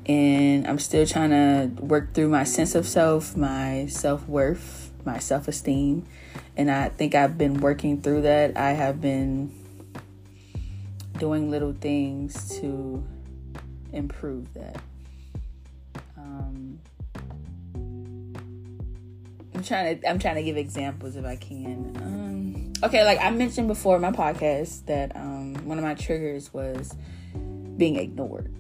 and 0.04 0.66
I'm 0.66 0.80
still 0.80 1.06
trying 1.06 1.30
to 1.30 1.80
work 1.80 2.12
through 2.12 2.28
my 2.28 2.42
sense 2.44 2.74
of 2.74 2.86
self, 2.88 3.36
my 3.36 3.86
self 3.86 4.26
worth, 4.28 4.90
my 5.04 5.20
self 5.20 5.46
esteem, 5.46 6.06
and 6.56 6.70
I 6.70 6.88
think 6.88 7.14
I've 7.14 7.38
been 7.38 7.60
working 7.60 8.02
through 8.02 8.22
that. 8.22 8.56
I 8.56 8.72
have 8.72 9.00
been 9.00 9.54
doing 11.18 11.50
little 11.50 11.72
things 11.72 12.58
to 12.60 13.02
improve 13.92 14.52
that. 14.54 14.82
Um, 16.36 16.80
I'm 19.54 19.62
trying 19.62 20.00
to 20.00 20.08
I'm 20.08 20.18
trying 20.18 20.36
to 20.36 20.42
give 20.42 20.56
examples 20.56 21.16
if 21.16 21.24
I 21.24 21.36
can. 21.36 21.96
Um, 21.96 22.72
okay, 22.84 23.04
like 23.04 23.20
I 23.20 23.30
mentioned 23.30 23.68
before 23.68 23.98
my 23.98 24.10
podcast 24.10 24.86
that 24.86 25.14
um, 25.16 25.54
one 25.66 25.78
of 25.78 25.84
my 25.84 25.94
triggers 25.94 26.52
was 26.52 26.94
being 27.76 27.96
ignored. 27.96 28.52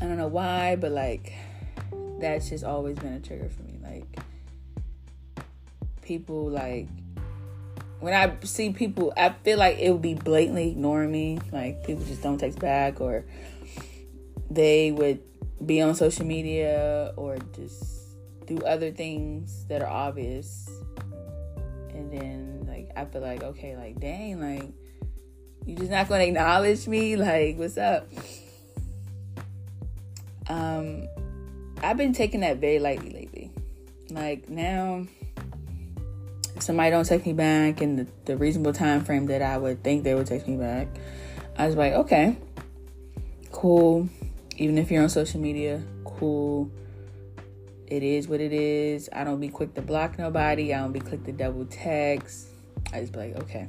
I 0.00 0.04
don't 0.04 0.16
know 0.16 0.28
why, 0.28 0.76
but 0.76 0.92
like 0.92 1.32
that's 2.20 2.48
just 2.48 2.64
always 2.64 2.96
been 2.98 3.12
a 3.12 3.20
trigger 3.20 3.48
for 3.48 3.62
me. 3.62 3.78
Like 3.82 4.18
people 6.02 6.48
like 6.48 6.88
when 8.00 8.14
I 8.14 8.32
see 8.44 8.70
people, 8.70 9.12
I 9.16 9.30
feel 9.30 9.58
like 9.58 9.78
it 9.78 9.90
would 9.90 10.02
be 10.02 10.14
blatantly 10.14 10.70
ignoring 10.70 11.10
me. 11.10 11.40
Like 11.52 11.84
people 11.84 12.04
just 12.04 12.22
don't 12.22 12.38
text 12.38 12.58
back, 12.58 13.00
or 13.00 13.24
they 14.50 14.92
would 14.92 15.20
be 15.64 15.80
on 15.80 15.94
social 15.94 16.24
media 16.24 17.12
or 17.16 17.36
just 17.54 17.98
do 18.46 18.58
other 18.58 18.90
things 18.90 19.64
that 19.66 19.82
are 19.82 19.88
obvious. 19.88 20.68
And 21.90 22.10
then 22.12 22.64
like 22.66 22.90
I 22.96 23.04
feel 23.04 23.20
like 23.20 23.42
okay 23.42 23.76
like 23.76 24.00
dang 24.00 24.40
like 24.40 24.70
you're 25.66 25.78
just 25.78 25.90
not 25.90 26.08
gonna 26.08 26.24
acknowledge 26.24 26.86
me? 26.86 27.16
Like 27.16 27.58
what's 27.58 27.76
up? 27.76 28.08
Um 30.48 31.08
I've 31.82 31.96
been 31.96 32.12
taking 32.12 32.40
that 32.40 32.56
very 32.56 32.78
lightly 32.78 33.10
lately. 33.10 33.50
Like 34.10 34.48
now 34.48 35.06
if 36.56 36.62
somebody 36.62 36.90
don't 36.90 37.04
text 37.04 37.24
me 37.24 37.32
back 37.32 37.82
in 37.82 37.96
the, 37.96 38.06
the 38.24 38.36
reasonable 38.36 38.72
time 38.72 39.04
frame 39.04 39.26
that 39.26 39.42
I 39.42 39.58
would 39.58 39.84
think 39.84 40.04
they 40.04 40.14
would 40.14 40.26
text 40.26 40.48
me 40.48 40.56
back 40.56 40.88
I 41.56 41.66
was 41.66 41.76
like 41.76 41.92
okay 41.92 42.36
cool 43.52 44.08
even 44.58 44.76
if 44.76 44.90
you're 44.90 45.02
on 45.02 45.08
social 45.08 45.40
media, 45.40 45.80
cool. 46.04 46.70
It 47.86 48.02
is 48.02 48.28
what 48.28 48.40
it 48.40 48.52
is. 48.52 49.08
I 49.12 49.24
don't 49.24 49.40
be 49.40 49.48
quick 49.48 49.74
to 49.74 49.82
block 49.82 50.18
nobody. 50.18 50.74
I 50.74 50.78
don't 50.78 50.92
be 50.92 51.00
quick 51.00 51.24
to 51.24 51.32
double 51.32 51.64
text. 51.66 52.48
I 52.92 53.00
just 53.00 53.12
be 53.12 53.18
like, 53.20 53.36
okay. 53.36 53.68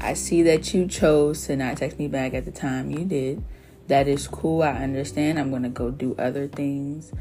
I 0.00 0.14
see 0.14 0.42
that 0.44 0.72
you 0.72 0.86
chose 0.86 1.46
to 1.46 1.56
not 1.56 1.76
text 1.76 1.98
me 1.98 2.08
back 2.08 2.32
at 2.32 2.44
the 2.44 2.52
time 2.52 2.90
you 2.90 3.04
did. 3.04 3.44
That 3.88 4.08
is 4.08 4.28
cool. 4.28 4.62
I 4.62 4.70
understand. 4.70 5.38
I'm 5.38 5.50
gonna 5.50 5.68
go 5.68 5.90
do 5.90 6.14
other 6.18 6.46
things 6.46 7.12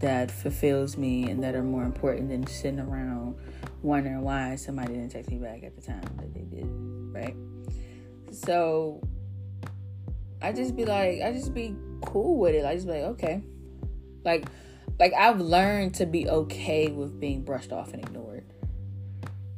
that 0.00 0.30
fulfills 0.30 0.96
me 0.96 1.30
and 1.30 1.42
that 1.42 1.54
are 1.54 1.62
more 1.62 1.82
important 1.82 2.28
than 2.28 2.46
sitting 2.46 2.78
around 2.78 3.36
wondering 3.82 4.20
why 4.20 4.56
somebody 4.56 4.94
didn't 4.94 5.10
text 5.10 5.30
me 5.30 5.38
back 5.38 5.64
at 5.64 5.74
the 5.74 5.82
time 5.82 6.02
that 6.18 6.32
they 6.34 6.40
did. 6.40 6.66
Right? 6.68 7.34
So 8.30 9.00
I 10.42 10.52
just 10.52 10.76
be 10.76 10.84
like, 10.84 11.22
I 11.22 11.32
just 11.32 11.54
be 11.54 11.74
cool 12.02 12.38
with 12.38 12.54
it. 12.54 12.64
I 12.64 12.74
just 12.74 12.86
be 12.86 12.92
like, 12.92 13.02
okay. 13.02 13.42
Like, 14.24 14.46
like 14.98 15.12
I've 15.14 15.40
learned 15.40 15.94
to 15.96 16.06
be 16.06 16.28
okay 16.28 16.88
with 16.88 17.18
being 17.18 17.42
brushed 17.42 17.72
off 17.72 17.92
and 17.92 18.02
ignored. 18.04 18.44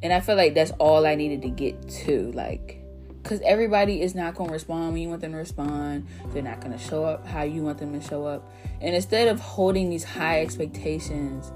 And 0.03 0.13
I 0.13 0.21
feel 0.21 0.37
like 0.37 0.55
that's 0.55 0.71
all 0.73 1.07
I 1.07 1.15
needed 1.15 1.43
to 1.43 1.49
get 1.49 1.89
to. 1.89 2.31
Like, 2.33 2.83
because 3.23 3.41
everybody 3.41 4.03
is 4.03 4.15
not 4.15 4.37
going 4.37 4.49
to 4.51 4.53
respond 4.53 4.93
when 4.93 5.03
you 5.03 5.09
want 5.09 5.21
them 5.21 5.33
to 5.33 5.39
respond. 5.39 6.07
They're 6.29 6.43
not 6.43 6.61
going 6.61 6.73
to 6.73 6.79
show 6.79 7.05
up 7.05 7.27
how 7.27 7.43
you 7.43 7.63
want 7.63 7.79
them 7.79 7.99
to 7.99 8.07
show 8.07 8.25
up. 8.25 8.49
And 8.81 8.95
instead 8.95 9.27
of 9.27 9.41
holding 9.41 9.91
these 9.91 10.05
high 10.05 10.43
expectations, 10.43 11.51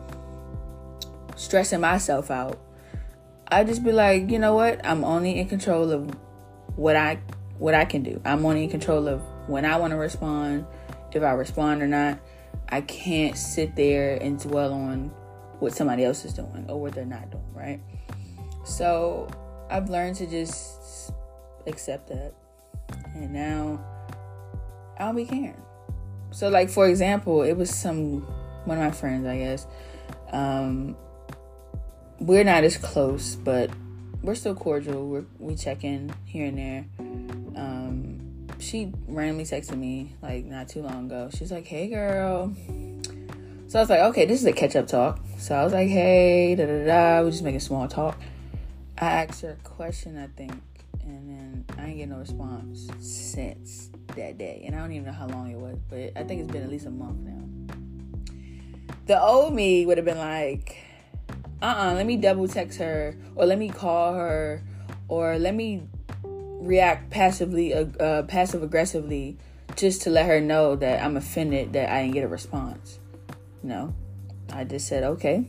stressing 1.37 1.81
myself 1.81 2.31
out, 2.31 2.59
I 3.53 3.63
just 3.63 3.85
be 3.85 3.93
like, 3.93 4.31
you 4.31 4.39
know 4.39 4.55
what? 4.55 4.85
I'm 4.85 5.05
only 5.05 5.39
in 5.39 5.49
control 5.49 5.93
of 5.93 6.11
what 6.75 6.97
I 6.97 7.21
what 7.61 7.75
I 7.75 7.85
can 7.85 8.03
do. 8.03 8.21
I'm 8.25 8.45
only 8.45 8.65
in 8.65 8.71
control 8.71 9.07
of 9.07 9.21
when 9.47 9.67
I 9.67 9.77
want 9.77 9.93
to 9.93 9.99
respond, 9.99 10.67
if 11.13 11.23
I 11.23 11.33
respond 11.33 11.83
or 11.83 11.87
not. 11.87 12.19
I 12.71 12.81
can't 12.81 13.37
sit 13.37 13.77
there 13.77 14.17
and 14.17 14.41
dwell 14.41 14.73
on 14.73 15.09
what 15.59 15.75
somebody 15.75 16.05
else 16.05 16.25
is 16.25 16.33
doing 16.33 16.65
or 16.69 16.81
what 16.81 16.95
they're 16.95 17.05
not 17.05 17.31
doing, 17.31 17.53
right? 17.53 17.81
So 18.65 19.29
I've 19.69 19.91
learned 19.91 20.17
to 20.17 20.27
just 20.27 21.13
accept 21.67 22.09
that. 22.09 22.33
And 23.15 23.33
now 23.33 23.85
I 24.99 25.05
don't 25.05 25.17
be 25.17 25.27
caring. 25.27 25.61
So 26.31 26.49
like 26.49 26.71
for 26.71 26.89
example, 26.89 27.43
it 27.43 27.53
was 27.53 27.71
some 27.71 28.23
one 28.65 28.79
of 28.79 28.85
my 28.85 28.91
friends, 28.91 29.27
I 29.27 29.37
guess. 29.37 29.67
Um 30.33 30.97
we're 32.21 32.45
not 32.45 32.65
as 32.65 32.79
close, 32.79 33.37
but 33.37 33.71
we're 34.23 34.35
still 34.35 34.55
cordial. 34.55 35.09
We're, 35.09 35.25
we 35.39 35.57
check 35.57 35.85
in 35.85 36.13
here 36.27 36.47
and 36.47 36.59
there 36.59 36.85
she 38.71 38.93
randomly 39.09 39.45
texted 39.45 39.77
me 39.77 40.15
like 40.23 40.45
not 40.45 40.69
too 40.69 40.83
long 40.83 41.07
ago. 41.07 41.29
She's 41.35 41.51
like, 41.51 41.67
"Hey, 41.67 41.89
girl." 41.89 42.55
So 43.67 43.79
I 43.79 43.83
was 43.83 43.91
like, 43.91 44.01
"Okay, 44.01 44.27
this 44.27 44.41
is 44.41 44.47
a 44.47 44.53
catch 44.53 44.77
up 44.77 44.87
talk." 44.87 45.19
So 45.39 45.57
I 45.57 45.65
was 45.65 45.73
like, 45.73 45.89
"Hey, 45.89 46.55
da 46.55 46.67
da 46.67 46.85
da." 46.85 47.25
We 47.25 47.33
just 47.33 47.43
making 47.43 47.61
small 47.61 47.89
talk. 47.89 48.17
I 48.99 49.25
asked 49.25 49.43
her 49.43 49.51
a 49.51 49.69
question, 49.69 50.17
I 50.19 50.29
think, 50.37 50.53
and 51.03 51.29
then 51.29 51.65
I 51.79 51.87
ain't 51.89 51.99
get 51.99 52.09
no 52.11 52.19
response 52.19 52.89
since 53.01 53.91
that 54.15 54.39
day. 54.39 54.63
And 54.67 54.77
I 54.77 54.79
don't 54.79 54.93
even 54.93 55.07
know 55.07 55.13
how 55.13 55.27
long 55.27 55.51
it 55.51 55.59
was, 55.59 55.79
but 55.89 56.13
I 56.17 56.23
think 56.23 56.43
it's 56.43 56.53
been 56.53 56.63
at 56.63 56.71
least 56.71 56.87
a 56.87 56.91
month 56.91 57.19
now. 57.21 57.75
The 59.07 59.21
old 59.21 59.55
me 59.55 59.87
would 59.87 59.97
have 59.97 60.05
been 60.05 60.19
like, 60.19 60.77
uh-uh, 61.63 61.95
let 61.95 62.07
me 62.07 62.17
double 62.17 62.47
text 62.47 62.79
her 62.79 63.17
or 63.35 63.47
let 63.47 63.59
me 63.59 63.69
call 63.71 64.15
her 64.15 64.63
or 65.09 65.39
let 65.39 65.55
me 65.55 65.89
react 66.61 67.11
passively 67.11 67.73
uh, 67.73 67.87
uh 67.99 68.23
passive 68.25 68.63
aggressively 68.63 69.37
just 69.77 70.03
to 70.03 70.11
let 70.11 70.27
her 70.27 70.41
know 70.41 70.77
that 70.77 71.03
I'm 71.03 71.17
offended 71.17 71.73
that 71.73 71.91
I 71.91 72.03
didn't 72.03 72.15
get 72.15 72.25
a 72.25 72.29
response. 72.29 72.99
No. 73.63 73.95
I 74.53 74.65
just 74.65 74.89
said, 74.89 75.05
okay. 75.05 75.47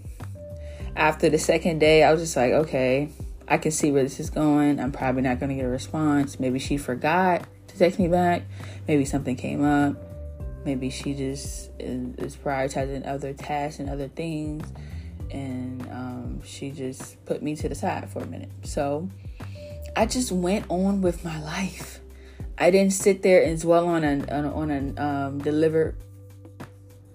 After 0.95 1.29
the 1.29 1.39
second 1.39 1.79
day, 1.79 2.03
I 2.03 2.11
was 2.11 2.21
just 2.21 2.35
like, 2.35 2.51
okay, 2.51 3.09
I 3.47 3.57
can 3.57 3.71
see 3.71 3.91
where 3.91 4.03
this 4.03 4.19
is 4.19 4.29
going. 4.29 4.79
I'm 4.79 4.91
probably 4.91 5.21
not 5.21 5.39
going 5.39 5.49
to 5.49 5.55
get 5.55 5.65
a 5.65 5.69
response. 5.69 6.39
Maybe 6.39 6.59
she 6.59 6.77
forgot 6.77 7.45
to 7.67 7.77
text 7.77 7.99
me 7.99 8.07
back. 8.07 8.43
Maybe 8.87 9.05
something 9.05 9.35
came 9.35 9.63
up. 9.63 9.95
Maybe 10.65 10.89
she 10.89 11.15
just 11.15 11.71
is 11.79 12.35
prioritizing 12.35 13.07
other 13.07 13.33
tasks 13.33 13.79
and 13.79 13.89
other 13.89 14.07
things. 14.07 14.71
And 15.31 15.81
um, 15.89 16.41
she 16.45 16.71
just 16.71 17.23
put 17.25 17.41
me 17.41 17.55
to 17.55 17.69
the 17.69 17.75
side 17.75 18.09
for 18.09 18.19
a 18.19 18.27
minute. 18.27 18.51
So 18.63 19.09
I 19.95 20.05
just 20.05 20.31
went 20.31 20.65
on 20.69 21.01
with 21.01 21.23
my 21.23 21.41
life. 21.41 22.00
I 22.57 22.69
didn't 22.69 22.93
sit 22.93 23.23
there 23.23 23.43
and 23.43 23.59
dwell 23.59 23.88
on 23.88 24.03
an 24.03 24.29
on, 24.29 24.69
an 24.69 25.00
um, 25.00 25.39
delivered 25.39 25.95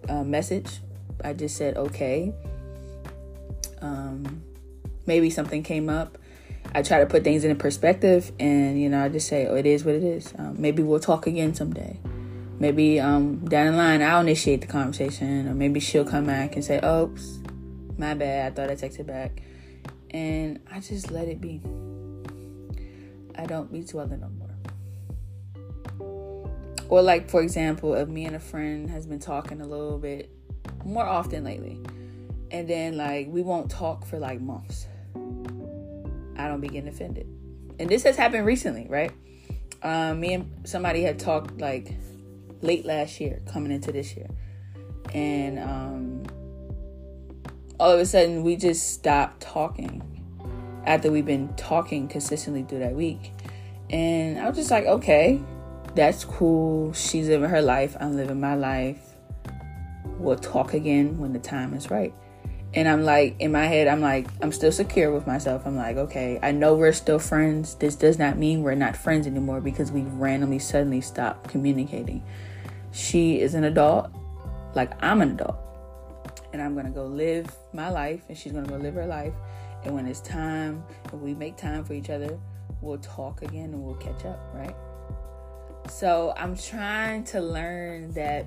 uh, 0.09 0.25
message. 0.25 0.81
I 1.23 1.33
just 1.33 1.57
said 1.57 1.77
okay. 1.77 2.35
Um, 3.81 4.43
maybe 5.07 5.31
something 5.31 5.63
came 5.63 5.89
up. 5.89 6.19
I 6.75 6.83
try 6.83 6.99
to 6.99 7.07
put 7.07 7.25
things 7.25 7.45
in 7.45 7.57
perspective, 7.57 8.33
and 8.41 8.81
you 8.81 8.89
know, 8.89 9.05
I 9.05 9.09
just 9.09 9.29
say, 9.29 9.47
"Oh, 9.47 9.55
it 9.55 9.67
is 9.67 9.85
what 9.85 9.95
it 9.95 10.03
is." 10.03 10.35
Um, 10.37 10.57
maybe 10.59 10.83
we'll 10.83 11.01
talk 11.01 11.27
again 11.27 11.55
someday. 11.55 11.99
Maybe 12.59 12.99
um, 12.99 13.45
down 13.45 13.73
the 13.73 13.79
line, 13.79 14.03
I'll 14.03 14.21
initiate 14.23 14.63
the 14.63 14.67
conversation, 14.67 15.49
or 15.49 15.55
maybe 15.55 15.79
she'll 15.79 16.05
come 16.05 16.27
back 16.27 16.57
and 16.57 16.65
say, 16.65 16.81
"Oops, 16.85 17.39
my 17.99 18.15
bad. 18.15 18.53
I 18.53 18.55
thought 18.55 18.71
I 18.71 18.75
texted 18.75 19.07
back," 19.07 19.43
and 20.11 20.61
I 20.73 20.81
just 20.81 21.11
let 21.11 21.29
it 21.29 21.41
be. 21.41 21.63
I 23.39 23.47
don't 23.47 23.73
be 23.73 23.83
dwelling 23.83 24.21
no 24.21 24.29
more. 24.29 24.51
Or 26.89 27.03
like 27.03 27.29
for 27.29 27.43
example, 27.43 27.95
if 27.95 28.09
me 28.09 28.25
and 28.27 28.37
a 28.37 28.41
friend 28.41 28.89
has 28.91 29.07
been 29.07 29.19
talking 29.19 29.61
a 29.61 29.67
little 29.67 29.99
bit 29.99 30.31
more 30.85 31.05
often 31.05 31.45
lately, 31.45 31.81
and 32.51 32.69
then 32.69 32.97
like 32.97 33.29
we 33.29 33.43
won't 33.43 33.71
talk 33.71 34.07
for 34.07 34.19
like 34.19 34.41
months. 34.41 34.87
I 36.39 36.49
don't 36.49 36.61
be 36.61 36.69
getting 36.69 36.89
offended. 36.89 37.27
And 37.79 37.89
this 37.89 38.03
has 38.05 38.17
happened 38.17 38.47
recently, 38.47 38.87
right? 38.89 39.13
Um, 39.83 40.21
me 40.21 40.35
and 40.35 40.53
somebody 40.65 41.03
had 41.03 41.19
talked 41.19 41.59
like 41.61 41.95
late 42.63 42.85
last 42.85 43.21
year, 43.21 43.43
coming 43.51 43.73
into 43.73 43.93
this 43.93 44.17
year. 44.17 44.29
And 45.15 45.59
um, 45.59 46.23
all 47.79 47.91
of 47.91 48.01
a 48.01 48.07
sudden, 48.07 48.43
we 48.43 48.57
just 48.57 48.93
stopped 48.93 49.41
talking 49.41 50.16
after 50.87 51.11
we've 51.11 51.27
been 51.27 51.53
talking 51.57 52.09
consistently 52.09 52.63
through 52.63 52.81
that 52.81 52.95
week. 52.95 53.33
And 53.91 54.39
I 54.39 54.49
was 54.49 54.57
just 54.57 54.71
like, 54.71 54.87
okay, 54.87 55.41
that's 55.95 56.25
cool. 56.25 56.93
She's 56.93 57.29
living 57.29 57.51
her 57.51 57.63
life. 57.63 57.97
I'm 58.01 58.17
living 58.17 58.41
my 58.41 58.55
life. 58.55 59.01
We'll 60.19 60.37
talk 60.37 60.75
again 60.75 61.19
when 61.19 61.33
the 61.33 61.39
time 61.39 61.75
is 61.75 61.91
right. 61.91 62.15
And 62.75 62.89
I'm 62.89 63.05
like, 63.05 63.37
in 63.41 63.53
my 63.53 63.67
head, 63.67 63.89
I'm 63.89 64.01
like, 64.01 64.27
I'm 64.43 64.53
still 64.53 64.73
secure 64.73 65.11
with 65.11 65.27
myself. 65.27 65.67
I'm 65.67 65.77
like, 65.77 65.97
okay, 65.97 66.39
I 66.43 66.53
know 66.53 66.75
we're 66.75 66.93
still 66.93 67.19
friends. 67.19 67.75
This 67.77 67.97
does 67.97 68.19
not 68.19 68.37
mean 68.37 68.63
we're 68.63 68.75
not 68.75 68.97
friends 68.97 69.27
anymore 69.27 69.61
because 69.61 69.91
we 69.91 70.03
randomly 70.03 70.59
suddenly 70.59 71.01
stopped 71.01 71.49
communicating. 71.49 72.23
She 72.93 73.41
is 73.41 73.55
an 73.55 73.65
adult, 73.65 74.11
like 74.75 74.93
I'm 75.03 75.23
an 75.23 75.33
adult. 75.33 75.57
And 76.53 76.61
I'm 76.61 76.75
gonna 76.75 76.91
go 76.91 77.07
live 77.07 77.47
my 77.73 77.89
life, 77.89 78.23
and 78.29 78.37
she's 78.37 78.53
gonna 78.53 78.69
go 78.69 78.77
live 78.77 78.95
her 78.95 79.07
life. 79.07 79.33
And 79.87 79.95
when 79.95 80.07
it's 80.07 80.21
time, 80.21 80.83
and 81.13 81.23
we 81.23 81.33
make 81.33 81.57
time 81.57 81.85
for 81.85 81.95
each 81.95 82.11
other, 82.11 82.37
we'll 82.81 82.99
talk 82.99 83.43
again 83.43 83.67
and 83.67 83.85
we'll 83.85 83.95
catch 83.95 84.25
up, 84.25 84.41
right? 84.53 84.75
So 85.89 86.35
I'm 86.37 86.57
trying 86.57 87.23
to 87.27 87.41
learn 87.41 88.13
that 88.15 88.47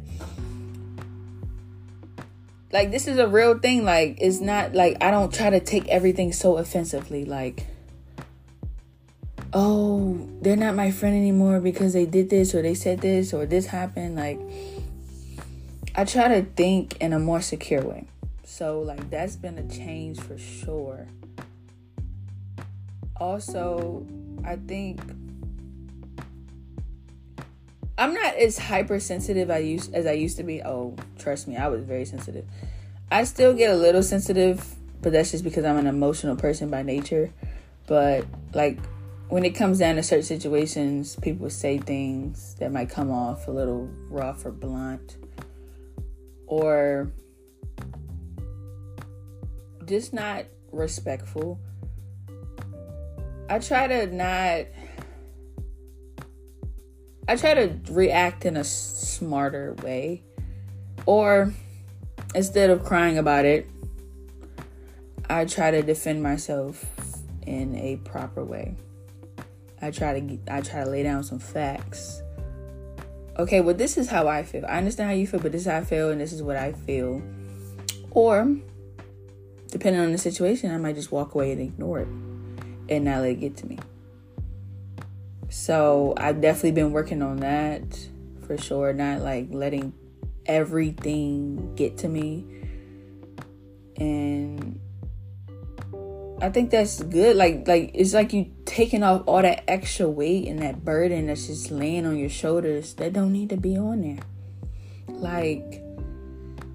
like 2.73 2.91
this 2.91 3.07
is 3.07 3.17
a 3.17 3.27
real 3.27 3.57
thing 3.57 3.85
like 3.85 4.17
it's 4.19 4.41
not 4.41 4.75
like 4.75 4.97
I 5.01 5.09
don't 5.09 5.33
try 5.33 5.49
to 5.49 5.59
take 5.61 5.87
everything 5.87 6.33
so 6.33 6.57
offensively 6.57 7.25
like 7.25 7.65
oh, 9.53 10.29
they're 10.41 10.55
not 10.55 10.75
my 10.75 10.91
friend 10.91 11.15
anymore 11.15 11.59
because 11.61 11.93
they 11.93 12.05
did 12.05 12.29
this 12.29 12.53
or 12.53 12.61
they 12.61 12.75
said 12.75 12.99
this 12.99 13.33
or 13.33 13.45
this 13.45 13.67
happened 13.67 14.17
like 14.17 14.39
I 15.95 16.03
try 16.03 16.27
to 16.27 16.43
think 16.43 16.97
in 16.97 17.13
a 17.13 17.19
more 17.19 17.41
secure 17.41 17.81
way. 17.81 18.05
So 18.49 18.81
like 18.81 19.11
that's 19.11 19.35
been 19.35 19.59
a 19.59 19.67
change 19.69 20.19
for 20.19 20.37
sure. 20.37 21.05
Also, 23.15 24.07
I 24.43 24.55
think 24.55 24.99
I'm 27.97 28.13
not 28.15 28.35
as 28.35 28.57
hypersensitive 28.57 29.51
I 29.51 29.59
used 29.59 29.93
as 29.93 30.07
I 30.07 30.13
used 30.13 30.37
to 30.37 30.43
be. 30.43 30.63
Oh, 30.63 30.95
trust 31.19 31.47
me, 31.47 31.57
I 31.57 31.67
was 31.67 31.83
very 31.83 32.05
sensitive. 32.05 32.43
I 33.11 33.23
still 33.25 33.53
get 33.53 33.69
a 33.69 33.75
little 33.75 34.03
sensitive, 34.03 34.65
but 35.01 35.13
that's 35.13 35.29
just 35.29 35.43
because 35.43 35.63
I'm 35.63 35.77
an 35.77 35.87
emotional 35.87 36.35
person 36.35 36.71
by 36.71 36.81
nature. 36.81 37.31
But 37.85 38.25
like 38.55 38.79
when 39.29 39.45
it 39.45 39.51
comes 39.51 39.77
down 39.77 39.95
to 39.97 40.03
certain 40.03 40.25
situations, 40.25 41.15
people 41.17 41.51
say 41.51 41.77
things 41.77 42.55
that 42.55 42.71
might 42.71 42.89
come 42.89 43.11
off 43.11 43.47
a 43.47 43.51
little 43.51 43.87
rough 44.09 44.43
or 44.43 44.51
blunt 44.51 45.17
or 46.47 47.11
just 49.89 50.13
not 50.13 50.45
respectful. 50.71 51.59
I 53.49 53.57
try 53.57 53.87
to 53.87 54.05
not 54.15 54.67
I 57.27 57.35
try 57.35 57.53
to 57.55 57.79
react 57.91 58.45
in 58.45 58.55
a 58.55 58.63
smarter 58.63 59.75
way. 59.83 60.23
Or 61.05 61.53
instead 62.35 62.69
of 62.69 62.83
crying 62.83 63.17
about 63.17 63.45
it, 63.45 63.69
I 65.29 65.45
try 65.45 65.71
to 65.71 65.81
defend 65.81 66.23
myself 66.23 66.85
in 67.45 67.75
a 67.75 67.97
proper 67.97 68.43
way. 68.43 68.75
I 69.81 69.91
try 69.91 70.13
to 70.13 70.21
get, 70.21 70.39
I 70.49 70.61
try 70.61 70.83
to 70.83 70.89
lay 70.89 71.03
down 71.03 71.23
some 71.23 71.39
facts. 71.39 72.21
Okay, 73.37 73.61
well 73.61 73.75
this 73.75 73.97
is 73.97 74.09
how 74.09 74.27
I 74.27 74.43
feel. 74.43 74.65
I 74.67 74.77
understand 74.77 75.09
how 75.09 75.15
you 75.15 75.25
feel, 75.25 75.39
but 75.39 75.51
this 75.51 75.61
is 75.61 75.67
how 75.67 75.77
I 75.77 75.83
feel 75.83 76.09
and 76.09 76.19
this 76.19 76.33
is 76.33 76.43
what 76.43 76.57
I 76.57 76.73
feel. 76.73 77.21
Or 78.11 78.55
depending 79.69 80.01
on 80.01 80.11
the 80.11 80.17
situation, 80.17 80.71
I 80.71 80.77
might 80.77 80.95
just 80.95 81.11
walk 81.11 81.35
away 81.35 81.51
and 81.51 81.61
ignore 81.61 81.99
it 81.99 82.07
and 82.89 83.05
not 83.05 83.21
let 83.21 83.31
it 83.31 83.39
get 83.39 83.57
to 83.57 83.67
me. 83.67 83.77
So 85.49 86.13
I've 86.17 86.41
definitely 86.41 86.71
been 86.71 86.91
working 86.91 87.21
on 87.21 87.37
that 87.37 87.83
for 88.45 88.57
sure. 88.57 88.93
Not 88.93 89.21
like 89.21 89.47
letting 89.51 89.93
everything 90.45 91.75
get 91.75 91.97
to 91.99 92.07
me. 92.07 92.45
And 93.97 94.79
I 96.41 96.49
think 96.49 96.71
that's 96.71 97.01
good. 97.03 97.35
Like 97.35 97.67
like 97.67 97.91
it's 97.93 98.13
like 98.13 98.33
you 98.33 98.51
taking 98.65 99.03
off 99.03 99.23
all 99.25 99.41
that 99.41 99.63
extra 99.67 100.07
weight 100.07 100.47
and 100.47 100.59
that 100.59 100.85
burden 100.85 101.27
that's 101.27 101.47
just 101.47 101.71
laying 101.71 102.05
on 102.05 102.17
your 102.17 102.29
shoulders 102.29 102.93
that 102.95 103.13
don't 103.13 103.33
need 103.33 103.49
to 103.49 103.57
be 103.57 103.77
on 103.77 104.01
there. 104.01 104.19
Like 105.07 105.83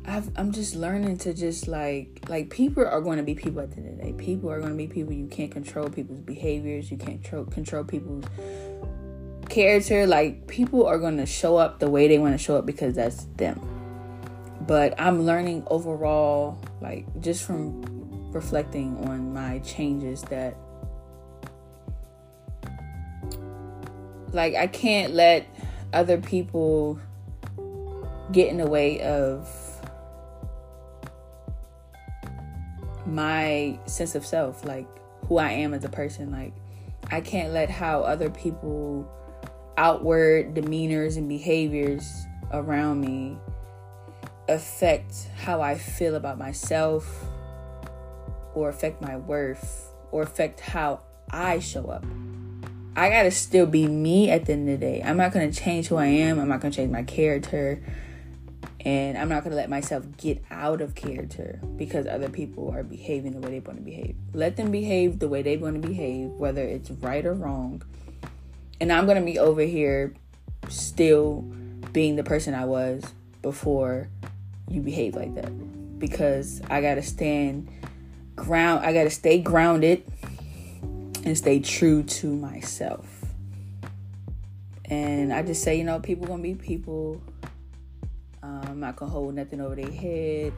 I've, 0.07 0.31
I'm 0.37 0.53
just 0.53 0.75
learning 0.75 1.19
to 1.19 1.33
just 1.33 1.67
like 1.67 2.27
like 2.29 2.51
people 2.51 2.87
are 2.87 3.01
going 3.01 3.17
to 3.17 3.23
be 3.23 3.35
people 3.35 3.61
at 3.61 3.71
the 3.71 3.79
end 3.79 3.89
of 3.89 3.97
the 3.97 4.03
day. 4.05 4.13
People 4.13 4.51
are 4.51 4.61
going 4.61 4.73
to 4.73 4.77
be 4.77 4.87
people. 4.87 5.13
You 5.13 5.27
can't 5.27 5.51
control 5.51 5.89
people's 5.89 6.21
behaviors. 6.21 6.91
You 6.91 6.99
can't 6.99 7.23
control 7.23 7.47
control 7.47 7.85
people's 7.85 8.25
character. 9.49 10.07
Like 10.07 10.47
people 10.47 10.87
are 10.87 10.99
going 10.99 11.17
to 11.17 11.27
show 11.27 11.57
up 11.57 11.79
the 11.79 11.89
way 11.89 12.07
they 12.07 12.19
want 12.19 12.35
to 12.35 12.39
show 12.39 12.57
up 12.59 12.67
because 12.67 12.95
that's 12.95 13.25
them. 13.37 13.61
But 14.67 14.99
I'm 15.01 15.25
learning 15.25 15.65
overall, 15.69 16.59
like 16.81 17.07
just 17.21 17.45
from 17.45 18.31
reflecting 18.31 18.97
on 19.09 19.33
my 19.33 19.61
changes, 19.61 20.21
that 20.23 20.55
like 24.33 24.55
I 24.55 24.67
can't 24.67 25.15
let 25.15 25.47
other 25.95 26.19
people 26.19 26.99
get 28.33 28.49
in 28.49 28.59
the 28.59 28.67
way 28.67 29.01
of 29.01 29.49
my 33.07 33.79
sense 33.87 34.15
of 34.15 34.25
self, 34.25 34.65
like 34.65 34.87
who 35.27 35.39
I 35.39 35.51
am 35.51 35.75
as 35.75 35.85
a 35.85 35.89
person. 35.89 36.31
Like, 36.31 36.53
I 37.11 37.21
can't 37.21 37.53
let 37.53 37.71
how 37.71 38.01
other 38.01 38.31
people 38.31 39.11
outward 39.77 40.55
demeanors 40.55 41.17
and 41.17 41.29
behaviors 41.29 42.27
around 42.53 43.01
me 43.01 43.37
affect 44.49 45.29
how 45.37 45.61
I 45.61 45.77
feel 45.77 46.15
about 46.15 46.39
myself 46.39 47.25
or 48.55 48.69
affect 48.69 49.01
my 49.01 49.17
worth 49.17 49.93
or 50.13 50.23
affect 50.23 50.61
how 50.61 51.01
I 51.31 51.59
show 51.59 51.87
up. 51.87 52.05
I 52.97 53.11
gotta 53.11 53.33
still 53.33 53.67
be 53.67 53.89
me 53.89 54.31
at 54.31 54.47
the 54.47 54.53
end 54.53 54.69
of 54.69 54.79
the 54.79 54.87
day. 54.87 55.03
I'm 55.05 55.17
not 55.17 55.33
gonna 55.33 55.51
change 55.51 55.89
who 55.89 55.97
I 55.97 56.07
am. 56.07 56.39
I'm 56.39 56.49
not 56.49 56.61
gonna 56.61 56.73
change 56.73 56.93
my 56.93 57.03
character. 57.03 57.83
And 58.85 59.17
I'm 59.17 59.31
not 59.31 59.45
going 59.45 59.53
to 59.53 59.57
let 59.57 59.71
myself 59.71 60.05
get 60.19 60.45
out 60.51 60.83
of 60.83 60.95
character 60.95 61.59
because 61.77 62.07
other 62.07 62.29
people 62.29 62.71
are 62.71 62.83
behaving 62.83 63.33
the 63.33 63.39
way 63.39 63.59
they 63.59 63.61
want 63.61 63.79
to 63.79 63.85
behave. 63.85 64.15
Let 64.35 64.57
them 64.57 64.71
behave 64.71 65.21
the 65.21 65.29
way 65.29 65.41
they 65.41 65.57
want 65.57 65.81
to 65.81 65.89
behave, 65.89 66.29
whether 66.31 66.63
it's 66.63 66.91
right 66.91 67.25
or 67.25 67.33
wrong. 67.33 67.83
And 68.81 68.93
I'm 68.93 69.07
going 69.07 69.19
to 69.19 69.25
be 69.25 69.39
over 69.39 69.63
here 69.63 70.13
still 70.69 71.43
being 71.93 72.17
the 72.17 72.25
person 72.25 72.55
I 72.55 72.67
was 72.67 73.03
before 73.41 74.09
you 74.69 74.83
behave 74.83 75.15
like 75.15 75.35
that. 75.37 75.99
Because 75.99 76.61
I 76.69 76.83
got 76.83 76.97
to 76.97 77.03
stand 77.03 77.69
ground, 78.37 78.85
I 78.85 78.93
got 78.93 79.05
to 79.05 79.11
stay 79.11 79.39
grounded 79.41 80.05
and 81.25 81.39
stay 81.39 81.61
true 81.61 82.03
to 82.03 82.35
myself. 82.35 83.25
And 84.85 85.33
I 85.33 85.43
just 85.43 85.63
say, 85.63 85.77
you 85.77 85.85
know, 85.85 85.99
people 85.99 86.27
gonna 86.27 86.43
be 86.43 86.55
people. 86.55 87.23
Um, 88.45 88.79
not 88.79 88.97
gonna 88.97 89.11
hold 89.11 89.35
nothing 89.35 89.61
over 89.61 89.75
their 89.75 89.91
head. 89.91 90.53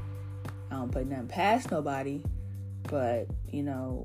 I 0.71 0.75
don't 0.75 0.91
put 0.91 1.07
nothing 1.07 1.29
past 1.29 1.71
nobody. 1.71 2.21
But, 2.83 3.29
you 3.51 3.63
know, 3.63 4.05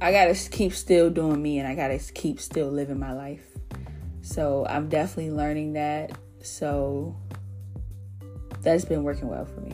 I 0.00 0.10
gotta 0.10 0.34
keep 0.50 0.72
still 0.72 1.10
doing 1.10 1.42
me 1.42 1.58
and 1.58 1.68
I 1.68 1.74
gotta 1.74 1.98
keep 1.98 2.40
still 2.40 2.70
living 2.70 2.98
my 2.98 3.12
life. 3.12 3.44
So 4.22 4.66
I'm 4.68 4.88
definitely 4.88 5.32
learning 5.32 5.74
that. 5.74 6.12
So 6.40 7.14
that's 8.62 8.84
been 8.84 9.02
working 9.02 9.28
well 9.28 9.44
for 9.44 9.60
me. 9.60 9.72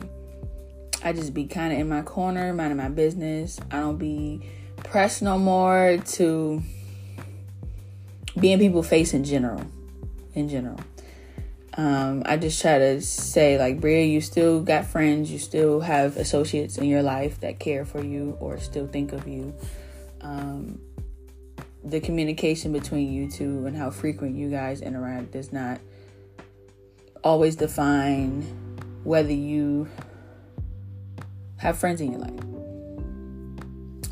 I 1.01 1.13
just 1.13 1.33
be 1.33 1.45
kind 1.45 1.71
of 1.71 1.79
in 1.79 1.87
my 1.87 2.01
corner, 2.01 2.53
minding 2.53 2.77
my 2.77 2.89
business. 2.89 3.59
I 3.71 3.79
don't 3.79 3.97
be 3.97 4.41
pressed 4.77 5.21
no 5.21 5.37
more 5.37 5.97
to 5.97 6.61
being 8.37 8.59
people 8.59 8.83
face 8.83 9.13
in 9.13 9.23
general. 9.23 9.63
In 10.33 10.49
general. 10.49 10.79
Um, 11.79 12.23
I 12.25 12.35
just 12.35 12.61
try 12.61 12.77
to 12.77 12.99
say, 12.99 13.57
like, 13.57 13.79
Bria, 13.79 14.03
you 14.03 14.19
still 14.19 14.61
got 14.61 14.85
friends, 14.85 15.31
you 15.31 15.39
still 15.39 15.79
have 15.79 16.17
associates 16.17 16.77
in 16.77 16.83
your 16.89 17.01
life 17.01 17.39
that 17.39 17.57
care 17.57 17.85
for 17.85 18.03
you 18.03 18.35
or 18.41 18.59
still 18.59 18.85
think 18.85 19.13
of 19.13 19.25
you. 19.29 19.53
Um, 20.19 20.81
the 21.81 22.01
communication 22.01 22.73
between 22.73 23.13
you 23.13 23.31
two 23.31 23.65
and 23.65 23.77
how 23.77 23.91
frequent 23.91 24.35
you 24.35 24.49
guys 24.49 24.81
interact 24.81 25.31
does 25.31 25.53
not 25.53 25.79
always 27.23 27.55
define 27.55 28.41
whether 29.05 29.31
you 29.31 29.87
have 31.59 31.77
friends 31.77 32.01
in 32.01 32.11
your 32.11 32.19
life. 32.19 32.33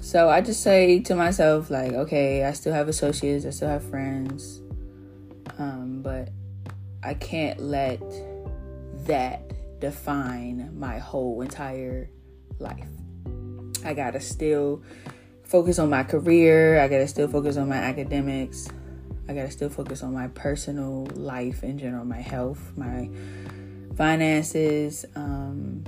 So 0.02 0.30
I 0.30 0.40
just 0.40 0.64
say 0.64 1.02
to 1.02 1.16
myself, 1.16 1.70
like, 1.70 1.92
okay, 1.92 2.46
I 2.46 2.54
still 2.54 2.74
have 2.74 2.88
associates, 2.88 3.46
I 3.46 3.50
still 3.50 3.68
have 3.68 3.84
friends, 3.84 4.62
um, 5.60 6.02
but 6.02 6.30
I 7.08 7.14
can't 7.14 7.62
let 7.62 8.02
that 9.06 9.80
define 9.80 10.78
my 10.78 10.98
whole 10.98 11.42
entire 11.42 12.10
life. 12.60 12.90
I 13.86 13.94
gotta 13.94 14.20
still 14.20 14.84
focus 15.44 15.80
on 15.80 15.90
my 15.90 16.04
career, 16.04 16.82
I 16.82 16.90
gotta 16.90 17.08
still 17.08 17.30
focus 17.30 17.56
on 17.56 17.70
my 17.70 17.78
academics, 17.78 18.68
I 19.30 19.34
gotta 19.34 19.52
still 19.52 19.70
focus 19.70 20.04
on 20.04 20.14
my 20.14 20.28
personal 20.28 21.06
life 21.14 21.64
in 21.64 21.78
general, 21.78 22.04
my 22.04 22.20
health, 22.20 22.74
my 22.76 23.10
finances, 23.96 25.06
um, 25.16 25.86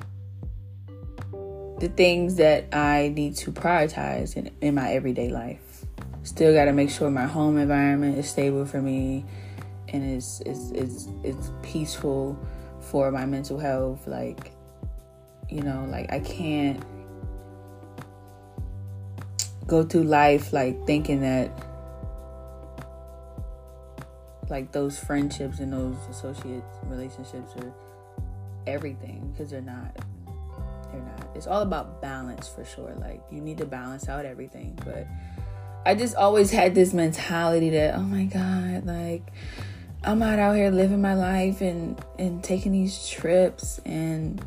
the 1.80 1.92
things 1.98 2.36
that 2.36 2.74
I 2.74 3.12
need 3.14 3.36
to 3.38 3.52
prioritize 3.52 4.38
in, 4.38 4.52
in 4.62 4.76
my 4.76 4.94
everyday 4.94 5.28
life. 5.28 5.84
Still 6.24 6.54
got 6.54 6.66
to 6.66 6.74
make 6.74 6.90
sure 6.90 7.10
my 7.10 7.26
home 7.26 7.58
environment 7.58 8.18
is 8.18 8.30
stable 8.30 8.66
for 8.66 8.82
me 8.82 9.26
and 9.94 10.18
is 10.18 10.42
is 10.46 10.72
is 10.72 11.08
it's 11.24 11.52
peaceful 11.62 12.38
for 12.80 13.12
my 13.12 13.26
mental 13.26 13.58
health. 13.58 14.08
Like, 14.08 14.52
you 15.50 15.62
know, 15.62 15.88
like 15.90 16.12
I 16.12 16.20
can't 16.20 16.84
go 19.68 19.84
through 19.84 20.04
life 20.04 20.52
like 20.52 20.86
thinking 20.88 21.22
that 21.22 21.52
like 24.50 24.72
those 24.72 24.98
friendships 24.98 25.60
and 25.60 25.72
those 25.72 25.96
associate 26.10 26.64
relationships 26.86 27.54
are 27.58 27.72
everything 28.66 29.32
because 29.32 29.52
they're 29.52 29.62
not 29.62 29.96
they're 30.92 31.02
not. 31.02 31.28
It's 31.36 31.46
all 31.48 31.62
about 31.62 32.02
balance 32.02 32.48
for 32.48 32.66
sure. 32.66 32.94
Like 33.00 33.22
you 33.32 33.42
need 33.42 33.58
to 33.60 33.66
balance 33.66 34.10
out 34.10 34.26
everything. 34.26 34.78
But 34.84 35.08
I 35.86 35.96
just 35.96 36.16
always 36.16 36.52
had 36.52 36.76
this 36.76 36.94
mentality 36.94 37.70
that, 37.72 37.96
oh 37.96 38.02
my 38.02 38.26
God, 38.26 38.86
like 38.86 39.32
I'm 40.04 40.24
out 40.24 40.40
out 40.40 40.56
here 40.56 40.72
living 40.72 41.02
my 41.02 41.14
life 41.14 41.60
and 41.62 42.02
and 42.18 42.42
taking 42.44 42.72
these 42.72 43.08
trips 43.10 43.80
and 43.86 44.44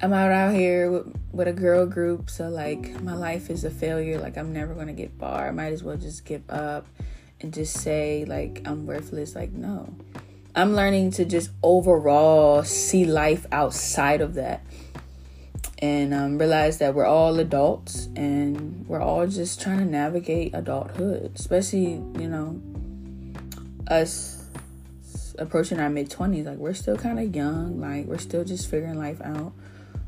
I'm 0.00 0.12
out 0.12 0.30
out 0.30 0.54
here 0.54 0.90
with, 0.90 1.14
with 1.32 1.48
a 1.48 1.52
girl 1.52 1.86
group, 1.86 2.28
so 2.28 2.48
like 2.48 3.00
my 3.02 3.14
life 3.14 3.50
is 3.50 3.64
a 3.64 3.70
failure. 3.70 4.18
Like 4.18 4.36
I'm 4.36 4.52
never 4.52 4.74
gonna 4.74 4.92
get 4.92 5.12
far. 5.18 5.48
I 5.48 5.50
might 5.50 5.72
as 5.72 5.82
well 5.82 5.96
just 5.96 6.24
give 6.24 6.42
up 6.50 6.86
and 7.40 7.52
just 7.52 7.74
say 7.78 8.24
like 8.26 8.62
I'm 8.64 8.86
worthless. 8.86 9.34
Like 9.34 9.52
no, 9.52 9.94
I'm 10.54 10.74
learning 10.74 11.10
to 11.12 11.24
just 11.24 11.50
overall 11.62 12.64
see 12.64 13.04
life 13.04 13.46
outside 13.52 14.22
of 14.22 14.34
that 14.34 14.64
and 15.78 16.14
um, 16.14 16.38
realize 16.38 16.78
that 16.78 16.94
we're 16.94 17.04
all 17.04 17.38
adults 17.38 18.08
and 18.16 18.86
we're 18.88 19.02
all 19.02 19.26
just 19.26 19.60
trying 19.60 19.78
to 19.78 19.84
navigate 19.84 20.54
adulthood, 20.54 21.32
especially, 21.34 21.92
you 21.92 22.28
know, 22.28 22.60
us 23.88 24.36
approaching 25.38 25.80
our 25.80 25.90
mid 25.90 26.10
20s. 26.10 26.46
Like, 26.46 26.58
we're 26.58 26.74
still 26.74 26.96
kind 26.96 27.18
of 27.18 27.34
young, 27.34 27.80
like, 27.80 28.06
we're 28.06 28.18
still 28.18 28.44
just 28.44 28.70
figuring 28.70 28.98
life 28.98 29.20
out. 29.22 29.52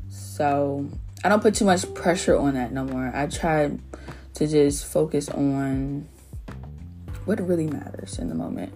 So, 0.09 0.89
I 1.23 1.29
don't 1.29 1.41
put 1.41 1.55
too 1.55 1.65
much 1.65 1.91
pressure 1.93 2.37
on 2.37 2.53
that 2.55 2.71
no 2.71 2.85
more. 2.85 3.11
I 3.13 3.27
try 3.27 3.71
to 4.35 4.47
just 4.47 4.85
focus 4.85 5.29
on 5.29 6.07
what 7.25 7.45
really 7.45 7.67
matters 7.67 8.19
in 8.19 8.29
the 8.29 8.35
moment. 8.35 8.73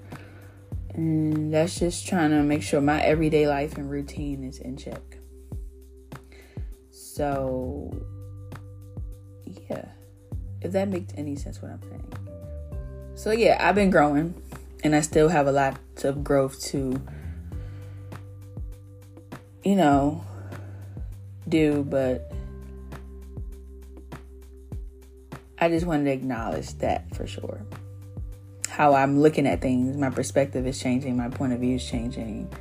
And 0.94 1.54
that's 1.54 1.80
just 1.80 2.08
trying 2.08 2.30
to 2.32 2.44
make 2.44 2.62
sure 2.62 2.80
my 2.82 3.02
everyday 3.02 3.48
life 3.48 3.78
and 3.78 3.90
routine 3.90 4.44
is 4.44 4.60
in 4.60 4.78
check. 4.78 5.02
So, 6.92 7.92
yeah, 9.46 9.86
if 10.62 10.72
that 10.74 10.90
makes 10.90 11.14
any 11.16 11.36
sense, 11.36 11.62
what 11.62 11.72
I'm 11.72 11.82
saying. 11.82 12.14
So, 13.16 13.32
yeah, 13.32 13.58
I've 13.60 13.76
been 13.76 13.90
growing 13.90 14.36
and 14.84 14.96
I 14.96 15.02
still 15.02 15.30
have 15.30 15.48
a 15.48 15.52
lot 15.52 15.80
of 16.04 16.24
growth 16.24 16.62
to, 16.66 17.02
you 19.64 19.76
know, 19.76 20.24
do, 21.48 21.86
but 21.90 22.32
I 25.58 25.70
just 25.70 25.86
wanted 25.86 26.06
to 26.06 26.12
acknowledge 26.12 26.74
that 26.80 27.16
for 27.16 27.26
sure 27.26 27.62
how 28.68 28.96
I'm 28.96 29.22
looking 29.22 29.46
at 29.48 29.62
things. 29.62 29.96
My 29.96 30.10
perspective 30.10 30.66
is 30.68 30.80
changing, 30.80 31.16
my 31.16 31.30
point 31.30 31.54
of 31.54 31.60
view 31.60 31.76
is 31.76 31.86
changing, 31.88 32.52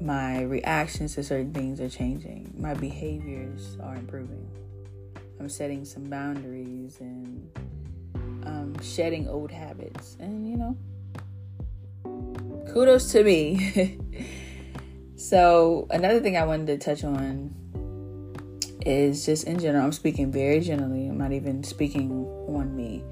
my 0.00 0.42
reactions 0.42 1.14
to 1.14 1.22
certain 1.22 1.52
things 1.52 1.80
are 1.80 1.88
changing, 1.88 2.52
my 2.58 2.74
behaviors 2.74 3.76
are 3.82 3.94
improving. 3.94 4.48
I'm 5.38 5.50
setting 5.50 5.84
some 5.84 6.04
boundaries 6.04 6.98
and 7.00 7.50
um, 8.44 8.74
shedding 8.80 9.28
old 9.28 9.50
habits, 9.50 10.16
and 10.18 10.48
you 10.48 10.56
know, 10.56 10.76
kudos 12.76 13.10
to 13.12 13.24
me. 13.24 13.98
so, 15.16 15.86
another 15.88 16.20
thing 16.20 16.36
I 16.36 16.44
wanted 16.44 16.66
to 16.66 16.78
touch 16.78 17.04
on 17.04 17.54
is 18.84 19.24
just 19.24 19.46
in 19.46 19.58
general, 19.58 19.84
I'm 19.84 19.92
speaking 19.92 20.30
very 20.30 20.60
generally, 20.60 21.08
I'm 21.08 21.16
not 21.16 21.32
even 21.32 21.64
speaking 21.64 22.12
on 22.48 22.76
me 22.76 23.02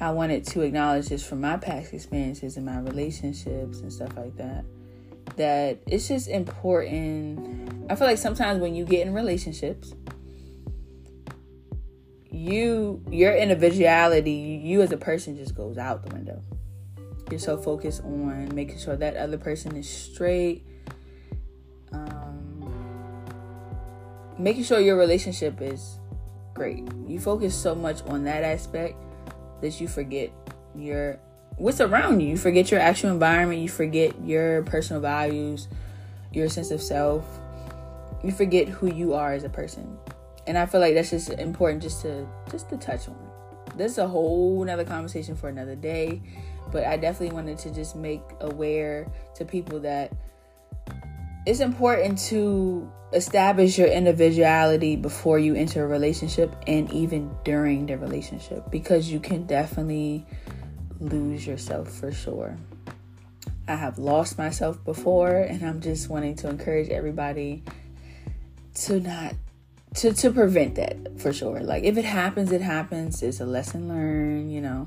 I 0.00 0.10
wanted 0.10 0.44
to 0.46 0.60
acknowledge 0.62 1.08
just 1.08 1.26
from 1.26 1.40
my 1.40 1.56
past 1.56 1.92
experiences 1.92 2.56
and 2.56 2.64
my 2.64 2.78
relationships 2.78 3.80
and 3.80 3.92
stuff 3.92 4.16
like 4.16 4.36
that 4.36 4.64
that 5.36 5.78
it's 5.86 6.08
just 6.08 6.28
important. 6.28 7.90
I 7.90 7.96
feel 7.96 8.06
like 8.06 8.18
sometimes 8.18 8.60
when 8.60 8.74
you 8.74 8.84
get 8.84 9.06
in 9.06 9.12
relationships, 9.12 9.92
you 12.30 13.02
your 13.10 13.34
individuality, 13.34 14.60
you 14.62 14.82
as 14.82 14.92
a 14.92 14.96
person 14.96 15.36
just 15.36 15.54
goes 15.54 15.78
out 15.78 16.08
the 16.08 16.14
window. 16.14 16.42
You're 17.30 17.38
so 17.38 17.58
focused 17.58 18.02
on 18.04 18.54
making 18.54 18.78
sure 18.78 18.96
that 18.96 19.16
other 19.16 19.36
person 19.36 19.76
is 19.76 19.88
straight, 19.88 20.64
um, 21.92 22.72
making 24.38 24.64
sure 24.64 24.80
your 24.80 24.96
relationship 24.96 25.60
is 25.60 25.98
great. 26.54 26.88
You 27.06 27.20
focus 27.20 27.54
so 27.54 27.74
much 27.74 28.02
on 28.04 28.24
that 28.24 28.44
aspect 28.44 28.96
that 29.60 29.80
you 29.80 29.88
forget 29.88 30.30
your 30.74 31.18
what's 31.56 31.80
around 31.80 32.20
you. 32.20 32.28
You 32.28 32.36
forget 32.36 32.70
your 32.70 32.80
actual 32.80 33.10
environment, 33.10 33.60
you 33.60 33.68
forget 33.68 34.14
your 34.24 34.62
personal 34.62 35.02
values, 35.02 35.68
your 36.32 36.48
sense 36.48 36.70
of 36.70 36.80
self. 36.80 37.24
You 38.24 38.32
forget 38.32 38.68
who 38.68 38.92
you 38.92 39.14
are 39.14 39.32
as 39.32 39.44
a 39.44 39.48
person. 39.48 39.98
And 40.46 40.56
I 40.56 40.66
feel 40.66 40.80
like 40.80 40.94
that's 40.94 41.10
just 41.10 41.30
important 41.30 41.82
just 41.82 42.02
to 42.02 42.26
just 42.50 42.70
to 42.70 42.76
touch 42.78 43.08
on. 43.08 43.16
This 43.76 43.92
is 43.92 43.98
a 43.98 44.08
whole 44.08 44.62
another 44.62 44.84
conversation 44.84 45.36
for 45.36 45.48
another 45.48 45.76
day. 45.76 46.22
But 46.70 46.84
I 46.84 46.96
definitely 46.96 47.34
wanted 47.34 47.58
to 47.58 47.70
just 47.70 47.96
make 47.96 48.22
aware 48.40 49.10
to 49.36 49.44
people 49.44 49.80
that 49.80 50.12
it's 51.46 51.60
important 51.60 52.18
to 52.18 52.90
establish 53.12 53.78
your 53.78 53.88
individuality 53.88 54.96
before 54.96 55.38
you 55.38 55.54
enter 55.54 55.84
a 55.84 55.86
relationship 55.86 56.54
and 56.66 56.92
even 56.92 57.34
during 57.42 57.86
the 57.86 57.96
relationship 57.96 58.70
because 58.70 59.10
you 59.10 59.18
can 59.18 59.46
definitely 59.46 60.26
lose 61.00 61.46
yourself 61.46 61.90
for 61.90 62.12
sure. 62.12 62.56
I 63.66 63.76
have 63.76 63.98
lost 63.98 64.38
myself 64.38 64.82
before, 64.84 65.36
and 65.36 65.62
I'm 65.62 65.80
just 65.80 66.08
wanting 66.08 66.36
to 66.36 66.48
encourage 66.48 66.88
everybody 66.88 67.62
to 68.74 69.00
not 69.00 69.34
to 69.96 70.12
to 70.12 70.30
prevent 70.30 70.76
that 70.76 71.20
for 71.20 71.32
sure. 71.32 71.60
Like 71.60 71.84
if 71.84 71.96
it 71.96 72.04
happens, 72.04 72.50
it 72.52 72.62
happens. 72.62 73.22
It's 73.22 73.40
a 73.40 73.46
lesson 73.46 73.88
learned, 73.88 74.52
you 74.52 74.60
know. 74.60 74.86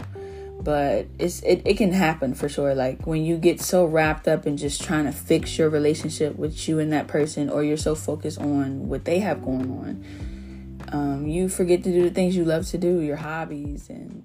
But 0.64 1.08
it's 1.18 1.42
it, 1.42 1.64
it 1.66 1.78
can 1.78 1.92
happen 1.92 2.36
for 2.36 2.48
sure. 2.48 2.76
Like 2.76 3.08
when 3.08 3.26
you 3.26 3.38
get 3.38 3.62
so 3.62 3.86
wrapped 3.86 4.28
up 4.28 4.46
in 4.46 4.58
just 4.58 4.84
trying 4.84 5.06
to 5.06 5.12
fix 5.12 5.58
your 5.58 5.70
relationship 5.70 6.36
with 6.36 6.68
you 6.68 6.80
and 6.80 6.94
that 6.94 7.08
person, 7.08 7.50
or 7.50 7.64
you're 7.64 7.78
so 7.78 7.96
focused 7.96 8.40
on 8.40 8.88
what 8.88 9.06
they 9.06 9.20
have 9.20 9.44
going 9.44 9.72
on, 9.72 10.06
um, 10.92 11.28
you 11.28 11.50
forget 11.50 11.84
to 11.84 11.92
do 11.92 12.04
the 12.04 12.12
things 12.12 12.36
you 12.36 12.46
love 12.46 12.68
to 12.68 12.78
do, 12.78 13.00
your 13.00 13.16
hobbies 13.16 13.90
and 13.90 14.24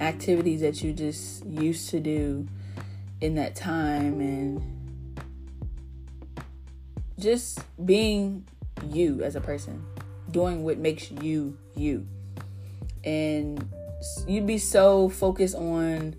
activities 0.00 0.60
that 0.60 0.82
you 0.82 0.92
just 0.92 1.44
used 1.46 1.90
to 1.90 2.00
do 2.00 2.46
in 3.20 3.34
that 3.34 3.54
time 3.54 4.20
and 4.20 4.62
just 7.18 7.60
being 7.84 8.44
you 8.90 9.22
as 9.22 9.36
a 9.36 9.40
person, 9.40 9.84
doing 10.30 10.62
what 10.62 10.78
makes 10.78 11.10
you 11.10 11.56
you. 11.74 12.06
And 13.04 13.68
you'd 14.26 14.46
be 14.46 14.58
so 14.58 15.08
focused 15.08 15.54
on 15.54 16.16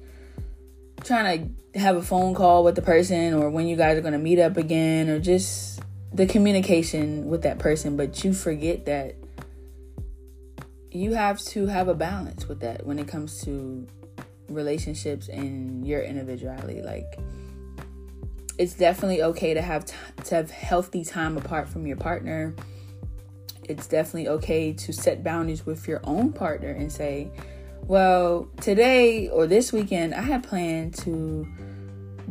trying 1.04 1.56
to 1.74 1.80
have 1.80 1.96
a 1.96 2.02
phone 2.02 2.34
call 2.34 2.64
with 2.64 2.76
the 2.76 2.82
person 2.82 3.34
or 3.34 3.50
when 3.50 3.68
you 3.68 3.76
guys 3.76 3.98
are 3.98 4.02
going 4.02 4.14
to 4.14 4.20
meet 4.20 4.40
up 4.40 4.58
again 4.58 5.10
or 5.10 5.20
just 5.20 5.80
the 6.14 6.26
communication 6.26 7.28
with 7.28 7.44
that 7.44 7.60
person, 7.60 7.96
but 7.96 8.24
you 8.24 8.34
forget 8.34 8.86
that 8.86 9.16
you 10.92 11.14
have 11.14 11.40
to 11.40 11.68
have 11.68 11.88
a 11.88 11.94
balance 11.94 12.48
with 12.48 12.62
that 12.62 12.86
when 12.86 12.98
it 12.98 13.08
comes 13.08 13.42
to 13.44 13.88
relationships 14.50 15.30
and 15.30 15.88
your 15.88 16.02
individuality. 16.02 16.82
Like 16.82 17.20
it's 18.58 18.74
definitely 18.74 19.24
okay 19.24 19.54
to 19.54 19.62
have 19.62 19.86
t- 19.86 19.96
to 20.26 20.36
have 20.36 20.52
healthy 20.52 21.06
time 21.06 21.38
apart 21.38 21.70
from 21.70 21.86
your 21.86 21.98
partner. 21.98 22.56
It's 23.64 23.88
definitely 23.88 24.28
okay 24.30 24.74
to 24.74 24.92
set 24.92 25.24
boundaries 25.24 25.66
with 25.66 25.88
your 25.88 26.02
own 26.04 26.34
partner 26.34 26.70
and 26.70 26.92
say 26.92 27.30
well 27.84 28.48
today 28.62 29.30
or 29.30 29.48
this 29.48 29.74
weekend 29.74 30.14
i 30.14 30.22
had 30.22 30.44
planned 30.44 30.94
to 30.94 31.48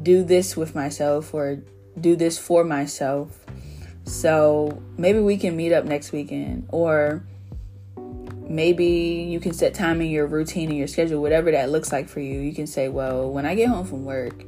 do 0.03 0.23
this 0.23 0.57
with 0.57 0.75
myself 0.75 1.35
or 1.35 1.63
do 2.01 2.15
this 2.15 2.39
for 2.39 2.65
myself 2.65 3.45
so 4.05 4.83
maybe 4.97 5.19
we 5.19 5.37
can 5.37 5.57
meet 5.57 5.73
up 5.73 5.85
next 5.85 6.13
weekend 6.13 6.67
or 6.71 7.25
maybe 8.49 8.87
you 9.29 9.39
can 9.39 9.53
set 9.53 9.75
time 9.75 10.01
in 10.01 10.11
your 10.11 10.27
routine 10.27 10.71
and 10.71 10.79
your 10.79 10.89
schedule, 10.89 11.21
whatever 11.21 11.51
that 11.51 11.71
looks 11.71 11.93
like 11.93 12.09
for 12.09 12.21
you. 12.21 12.41
You 12.41 12.55
can 12.55 12.67
say, 12.67 12.89
well, 12.89 13.31
when 13.31 13.45
I 13.47 13.55
get 13.55 13.69
home 13.69 13.87
from 13.87 14.05
work, 14.05 14.45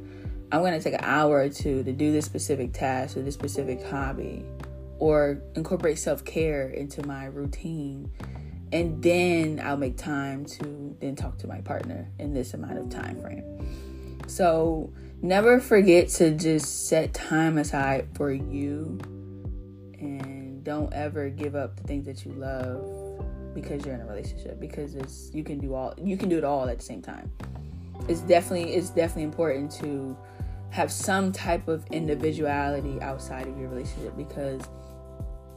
I'm 0.51 0.61
going 0.61 0.73
to 0.73 0.81
take 0.81 0.95
an 0.95 1.03
hour 1.03 1.37
or 1.37 1.49
two 1.49 1.83
to 1.83 1.91
do 1.93 2.11
this 2.11 2.25
specific 2.25 2.73
task 2.73 3.15
or 3.15 3.21
this 3.21 3.35
specific 3.35 3.83
hobby, 3.85 4.43
or 4.99 5.41
incorporate 5.55 5.97
self 5.97 6.25
care 6.25 6.69
into 6.69 7.05
my 7.05 7.25
routine. 7.25 8.11
And 8.71 9.01
then 9.03 9.61
I'll 9.63 9.77
make 9.77 9.97
time 9.97 10.45
to 10.45 10.95
then 10.99 11.15
talk 11.15 11.37
to 11.39 11.47
my 11.47 11.59
partner 11.61 12.09
in 12.19 12.33
this 12.33 12.53
amount 12.53 12.77
of 12.77 12.89
time 12.89 13.19
frame. 13.21 13.43
So 14.27 14.93
never 15.21 15.59
forget 15.59 16.07
to 16.09 16.31
just 16.31 16.87
set 16.87 17.13
time 17.13 17.57
aside 17.57 18.07
for 18.15 18.31
you. 18.31 18.99
And 19.99 20.63
don't 20.63 20.93
ever 20.93 21.29
give 21.29 21.55
up 21.55 21.75
the 21.75 21.83
things 21.83 22.05
that 22.05 22.25
you 22.25 22.31
love 22.33 23.23
because 23.53 23.85
you're 23.85 23.95
in 23.95 24.01
a 24.01 24.05
relationship. 24.05 24.59
Because 24.59 24.95
it's 24.95 25.31
you 25.33 25.43
can 25.43 25.59
do 25.59 25.73
all 25.73 25.93
you 26.01 26.17
can 26.17 26.29
do 26.29 26.37
it 26.37 26.43
all 26.43 26.67
at 26.69 26.79
the 26.79 26.83
same 26.83 27.01
time. 27.01 27.31
It's 28.07 28.21
definitely 28.21 28.73
it's 28.73 28.89
definitely 28.89 29.23
important 29.23 29.71
to 29.81 30.17
have 30.69 30.91
some 30.91 31.33
type 31.33 31.67
of 31.67 31.85
individuality 31.91 32.99
outside 33.01 33.47
of 33.47 33.57
your 33.59 33.67
relationship 33.69 34.15
because 34.15 34.61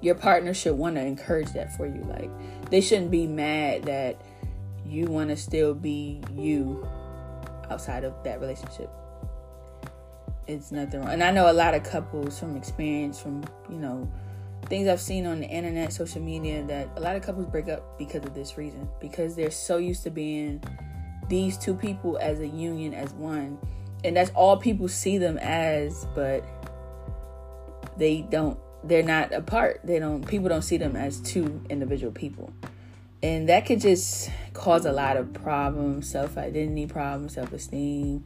your 0.05 0.15
partner 0.15 0.53
should 0.53 0.75
want 0.75 0.97
to 0.97 1.01
encourage 1.01 1.53
that 1.53 1.75
for 1.77 1.87
you 1.87 2.03
like 2.03 2.31
they 2.71 2.81
shouldn't 2.81 3.11
be 3.11 3.27
mad 3.27 3.83
that 3.85 4.21
you 4.87 5.07
want 5.07 5.31
to 5.31 5.37
still 5.37 5.75
be 5.75 6.21
you 6.35 6.87
outside 7.71 8.05
of 8.05 8.15
that 8.25 8.41
relationship 8.41 8.91
it's 10.47 10.71
nothing 10.71 11.01
wrong 11.01 11.09
and 11.09 11.23
i 11.23 11.31
know 11.31 11.51
a 11.51 11.53
lot 11.53 11.75
of 11.75 11.83
couples 11.83 12.39
from 12.39 12.57
experience 12.57 13.21
from 13.21 13.43
you 13.71 13.79
know 13.79 14.11
things 14.67 14.89
I've 14.89 15.01
seen 15.01 15.27
on 15.27 15.41
the 15.41 15.47
internet, 15.47 15.93
social 15.93 16.21
media, 16.21 16.65
that 16.65 16.89
a 16.97 17.01
lot 17.01 17.17
of 17.17 17.23
couples 17.23 17.47
break 17.47 17.69
up 17.69 17.99
because 17.99 18.25
of 18.25 18.35
this 18.35 18.57
reason. 18.57 18.89
Because 19.01 19.37
they're 19.37 19.51
so 19.51 19.77
used 19.77 20.03
to 20.05 20.11
being 20.11 20.63
these 21.29 21.57
two 21.57 21.75
people 21.75 22.19
as 22.19 22.41
a 22.41 22.47
union, 22.47 22.95
as 22.95 23.13
one. 23.13 23.59
And 24.05 24.17
that's 24.17 24.31
all 24.31 24.57
people 24.57 24.89
see 24.89 25.19
them 25.19 25.39
as, 25.39 26.07
but 26.15 26.45
they 27.97 28.23
don't, 28.23 28.59
they're 28.87 29.03
not 29.03 29.33
apart. 29.33 29.81
They 29.85 29.99
don't, 29.99 30.27
people 30.27 30.49
don't 30.49 30.63
see 30.63 30.77
them 30.77 30.97
as 30.97 31.21
two 31.21 31.63
individual 31.69 32.13
people. 32.13 32.53
And 33.23 33.49
that 33.49 33.65
could 33.65 33.81
just 33.81 34.31
cause 34.53 34.85
a 34.85 34.93
lot 34.93 35.17
of 35.17 35.33
problems, 35.33 36.11
self 36.11 36.37
identity 36.37 36.87
problems, 36.87 37.35
self 37.35 37.53
esteem. 37.53 38.25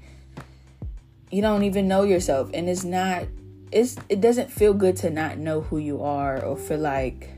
You 1.31 1.43
don't 1.43 1.63
even 1.63 1.87
know 1.87 2.03
yourself. 2.03 2.51
And 2.53 2.69
it's 2.69 2.85
not 2.85 3.29
it's 3.71 3.97
it 4.09 4.21
doesn't 4.21 4.51
feel 4.51 4.75
good 4.75 4.97
to 4.97 5.11
not 5.11 5.39
know 5.39 5.61
who 5.61 5.79
you 5.79 6.03
are 6.03 6.43
or 6.43 6.57
feel 6.57 6.79
like 6.79 7.31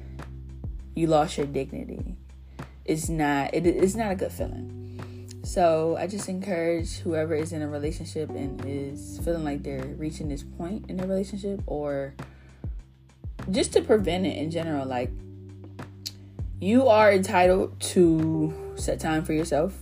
you 0.95 1.07
lost 1.07 1.37
your 1.37 1.47
dignity. 1.47 2.17
It's 2.85 3.09
not 3.09 3.53
it, 3.53 3.67
it's 3.67 3.95
not 3.95 4.13
a 4.13 4.15
good 4.15 4.33
feeling. 4.33 4.77
So 5.43 5.97
I 5.99 6.07
just 6.07 6.29
encourage 6.29 6.99
whoever 6.99 7.35
is 7.35 7.53
in 7.53 7.63
a 7.63 7.69
relationship 7.69 8.31
and 8.31 8.63
is 8.65 9.21
feeling 9.25 9.45
like 9.45 9.63
they're 9.63 9.85
reaching 9.97 10.29
this 10.29 10.43
point 10.43 10.89
in 10.89 10.97
their 10.97 11.07
relationship 11.07 11.63
or 11.67 12.15
just 13.51 13.73
to 13.73 13.83
prevent 13.83 14.27
it 14.27 14.37
in 14.37 14.51
general, 14.51 14.87
like 14.87 15.11
you 16.61 16.89
are 16.89 17.13
entitled 17.13 17.79
to 17.81 18.75
set 18.77 19.01
time 19.01 19.25
for 19.25 19.33
yourself. 19.33 19.79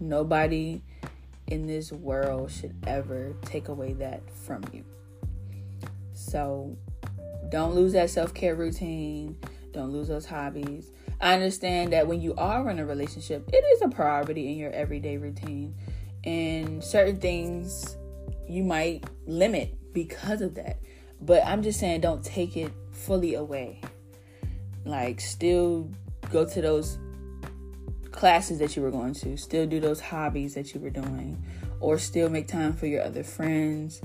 Nobody 0.00 0.82
in 1.46 1.66
this 1.66 1.92
world 1.92 2.50
should 2.50 2.74
ever 2.86 3.34
take 3.42 3.68
away 3.68 3.92
that 3.94 4.22
from 4.30 4.62
you. 4.72 4.84
So 6.14 6.76
don't 7.50 7.74
lose 7.74 7.92
that 7.92 8.10
self 8.10 8.34
care 8.34 8.54
routine. 8.54 9.36
Don't 9.72 9.90
lose 9.90 10.08
those 10.08 10.26
hobbies. 10.26 10.90
I 11.20 11.34
understand 11.34 11.92
that 11.92 12.06
when 12.06 12.20
you 12.20 12.34
are 12.36 12.68
in 12.70 12.78
a 12.78 12.86
relationship, 12.86 13.48
it 13.52 13.64
is 13.74 13.82
a 13.82 13.88
priority 13.88 14.52
in 14.52 14.58
your 14.58 14.70
everyday 14.70 15.16
routine. 15.18 15.74
And 16.24 16.82
certain 16.82 17.18
things 17.18 17.96
you 18.48 18.62
might 18.62 19.04
limit 19.26 19.74
because 19.92 20.40
of 20.40 20.54
that. 20.54 20.78
But 21.24 21.44
I'm 21.46 21.62
just 21.62 21.80
saying, 21.80 22.02
don't 22.02 22.22
take 22.22 22.56
it 22.56 22.70
fully 22.92 23.34
away. 23.34 23.80
Like, 24.84 25.20
still 25.20 25.90
go 26.30 26.44
to 26.44 26.60
those 26.60 26.98
classes 28.12 28.58
that 28.58 28.76
you 28.76 28.82
were 28.82 28.90
going 28.90 29.14
to, 29.14 29.36
still 29.38 29.66
do 29.66 29.80
those 29.80 30.00
hobbies 30.00 30.54
that 30.54 30.74
you 30.74 30.80
were 30.80 30.90
doing, 30.90 31.42
or 31.80 31.98
still 31.98 32.28
make 32.28 32.46
time 32.46 32.74
for 32.74 32.86
your 32.86 33.02
other 33.02 33.24
friends. 33.24 34.02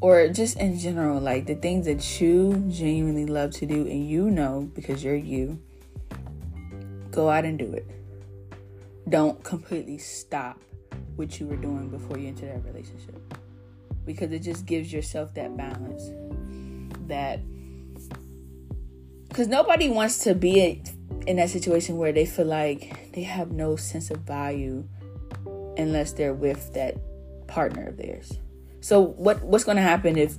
Or 0.00 0.26
just 0.28 0.58
in 0.58 0.78
general, 0.78 1.20
like 1.20 1.46
the 1.46 1.54
things 1.54 1.86
that 1.86 2.20
you 2.20 2.64
genuinely 2.68 3.26
love 3.26 3.52
to 3.52 3.66
do 3.66 3.82
and 3.82 4.08
you 4.08 4.30
know 4.30 4.68
because 4.74 5.04
you're 5.04 5.14
you, 5.14 5.60
go 7.10 7.28
out 7.28 7.44
and 7.44 7.58
do 7.58 7.72
it. 7.72 7.86
Don't 9.08 9.44
completely 9.44 9.98
stop 9.98 10.60
what 11.16 11.38
you 11.38 11.46
were 11.46 11.56
doing 11.56 11.88
before 11.90 12.18
you 12.18 12.28
enter 12.28 12.46
that 12.46 12.64
relationship. 12.64 13.20
Because 14.04 14.32
it 14.32 14.40
just 14.40 14.66
gives 14.66 14.92
yourself 14.92 15.34
that 15.34 15.56
balance 15.56 16.10
that 17.08 17.40
because 19.28 19.48
nobody 19.48 19.88
wants 19.88 20.18
to 20.18 20.34
be 20.34 20.82
in 21.26 21.36
that 21.36 21.48
situation 21.48 21.96
where 21.96 22.12
they 22.12 22.26
feel 22.26 22.46
like 22.46 23.12
they 23.12 23.22
have 23.22 23.50
no 23.50 23.76
sense 23.76 24.10
of 24.10 24.18
value 24.18 24.86
unless 25.78 26.12
they're 26.12 26.34
with 26.34 26.72
that 26.74 26.96
partner 27.46 27.88
of 27.88 27.96
theirs. 27.96 28.38
So 28.80 29.00
what 29.00 29.42
what's 29.42 29.64
going 29.64 29.76
to 29.76 29.82
happen 29.82 30.18
if 30.18 30.36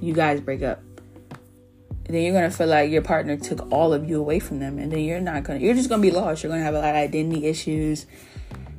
you 0.00 0.12
guys 0.12 0.40
break 0.40 0.62
up? 0.62 0.82
Then 2.04 2.22
you're 2.22 2.32
going 2.32 2.50
to 2.50 2.54
feel 2.54 2.66
like 2.66 2.90
your 2.90 3.02
partner 3.02 3.36
took 3.36 3.70
all 3.72 3.94
of 3.94 4.08
you 4.08 4.18
away 4.18 4.40
from 4.40 4.58
them 4.58 4.78
and 4.78 4.92
then 4.92 5.00
you're 5.00 5.20
not 5.20 5.44
going 5.44 5.60
to 5.60 5.64
you're 5.64 5.74
just 5.74 5.88
going 5.88 6.02
to 6.02 6.06
be 6.06 6.14
lost. 6.14 6.42
You're 6.42 6.50
going 6.50 6.60
to 6.60 6.64
have 6.64 6.74
a 6.74 6.80
lot 6.80 6.90
of 6.90 6.96
identity 6.96 7.46
issues. 7.46 8.06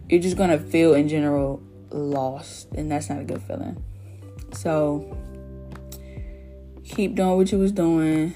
You're 0.09 0.21
just 0.21 0.37
going 0.37 0.49
to 0.49 0.59
feel 0.59 0.93
in 0.93 1.07
general 1.07 1.63
lost 1.89 2.67
and 2.73 2.91
that's 2.91 3.09
not 3.09 3.19
a 3.19 3.23
good 3.23 3.41
feeling. 3.41 3.81
So 4.51 5.17
keep 6.83 7.15
doing 7.15 7.37
what 7.37 7.51
you 7.51 7.57
was 7.57 7.71
doing. 7.71 8.33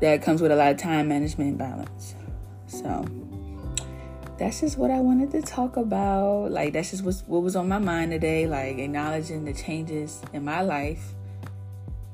That 0.00 0.22
comes 0.22 0.42
with 0.42 0.52
a 0.52 0.56
lot 0.56 0.72
of 0.72 0.76
time 0.76 1.08
management 1.08 1.56
balance. 1.56 2.14
So 2.66 3.06
that's 4.38 4.60
just 4.60 4.76
what 4.76 4.90
I 4.90 5.00
wanted 5.00 5.30
to 5.32 5.42
talk 5.42 5.76
about. 5.76 6.50
Like 6.50 6.72
that's 6.72 6.90
just 6.90 7.04
what 7.04 7.22
what 7.26 7.42
was 7.42 7.56
on 7.56 7.68
my 7.68 7.78
mind 7.78 8.10
today. 8.10 8.46
Like 8.46 8.78
acknowledging 8.78 9.44
the 9.44 9.54
changes 9.54 10.20
in 10.32 10.44
my 10.44 10.62
life, 10.62 11.14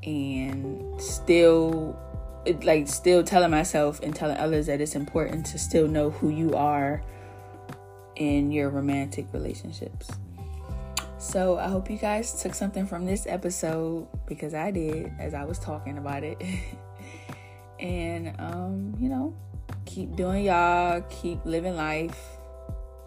and 0.03 1.01
still, 1.01 1.99
it, 2.45 2.65
like 2.65 2.89
still 2.89 3.25
telling 3.25 3.51
myself 3.51 4.01
and 4.03 4.15
telling 4.15 4.37
others 4.37 4.67
that 4.67 4.81
it's 4.81 4.95
important 4.95 5.47
to 5.47 5.59
still 5.59 5.89
know 5.89 6.11
who 6.11 6.29
you 6.29 6.55
are 6.55 7.03
in 8.17 8.53
your 8.53 8.69
romantic 8.71 9.27
relationships. 9.33 10.11
So 11.21 11.59
I 11.59 11.69
hope 11.69 11.91
you 11.91 11.99
guys 11.99 12.43
took 12.43 12.55
something 12.55 12.87
from 12.87 13.05
this 13.05 13.27
episode 13.27 14.09
because 14.27 14.55
I 14.55 14.71
did 14.71 15.13
as 15.19 15.35
I 15.35 15.45
was 15.45 15.59
talking 15.59 15.99
about 15.99 16.25
it. 16.25 16.43
and 17.79 18.35
um, 18.39 18.95
you 18.99 19.11
know, 19.11 19.37
keep 19.85 20.17
doing 20.17 20.47
y'all, 20.47 21.03
keep 21.11 21.45
living 21.45 21.77
life. 21.77 22.19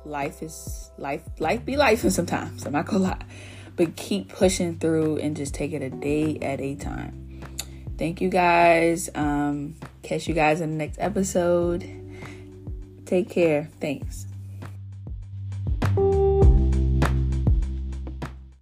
Life 0.06 0.44
is 0.44 0.92
life 1.00 1.24
life 1.40 1.66
be 1.66 1.76
life 1.76 2.02
sometimes. 2.12 2.68
I'm 2.68 2.74
not 2.74 2.86
gonna 2.86 3.04
lie. 3.04 3.26
But 3.76 3.96
keep 3.96 4.30
pushing 4.30 4.78
through 4.78 5.18
and 5.18 5.36
just 5.36 5.56
take 5.56 5.74
it 5.74 5.82
a 5.82 5.90
day 5.90 6.38
at 6.40 6.62
a 6.62 6.76
time. 6.76 7.42
Thank 7.98 8.22
you 8.22 8.30
guys. 8.30 9.10
Um, 9.16 9.76
catch 10.04 10.28
you 10.28 10.36
guys 10.36 10.62
in 10.62 10.70
the 10.70 10.76
next 10.76 11.00
episode. 11.00 11.90
Take 13.08 13.32
care. 13.32 13.72
Thanks. 13.82 14.28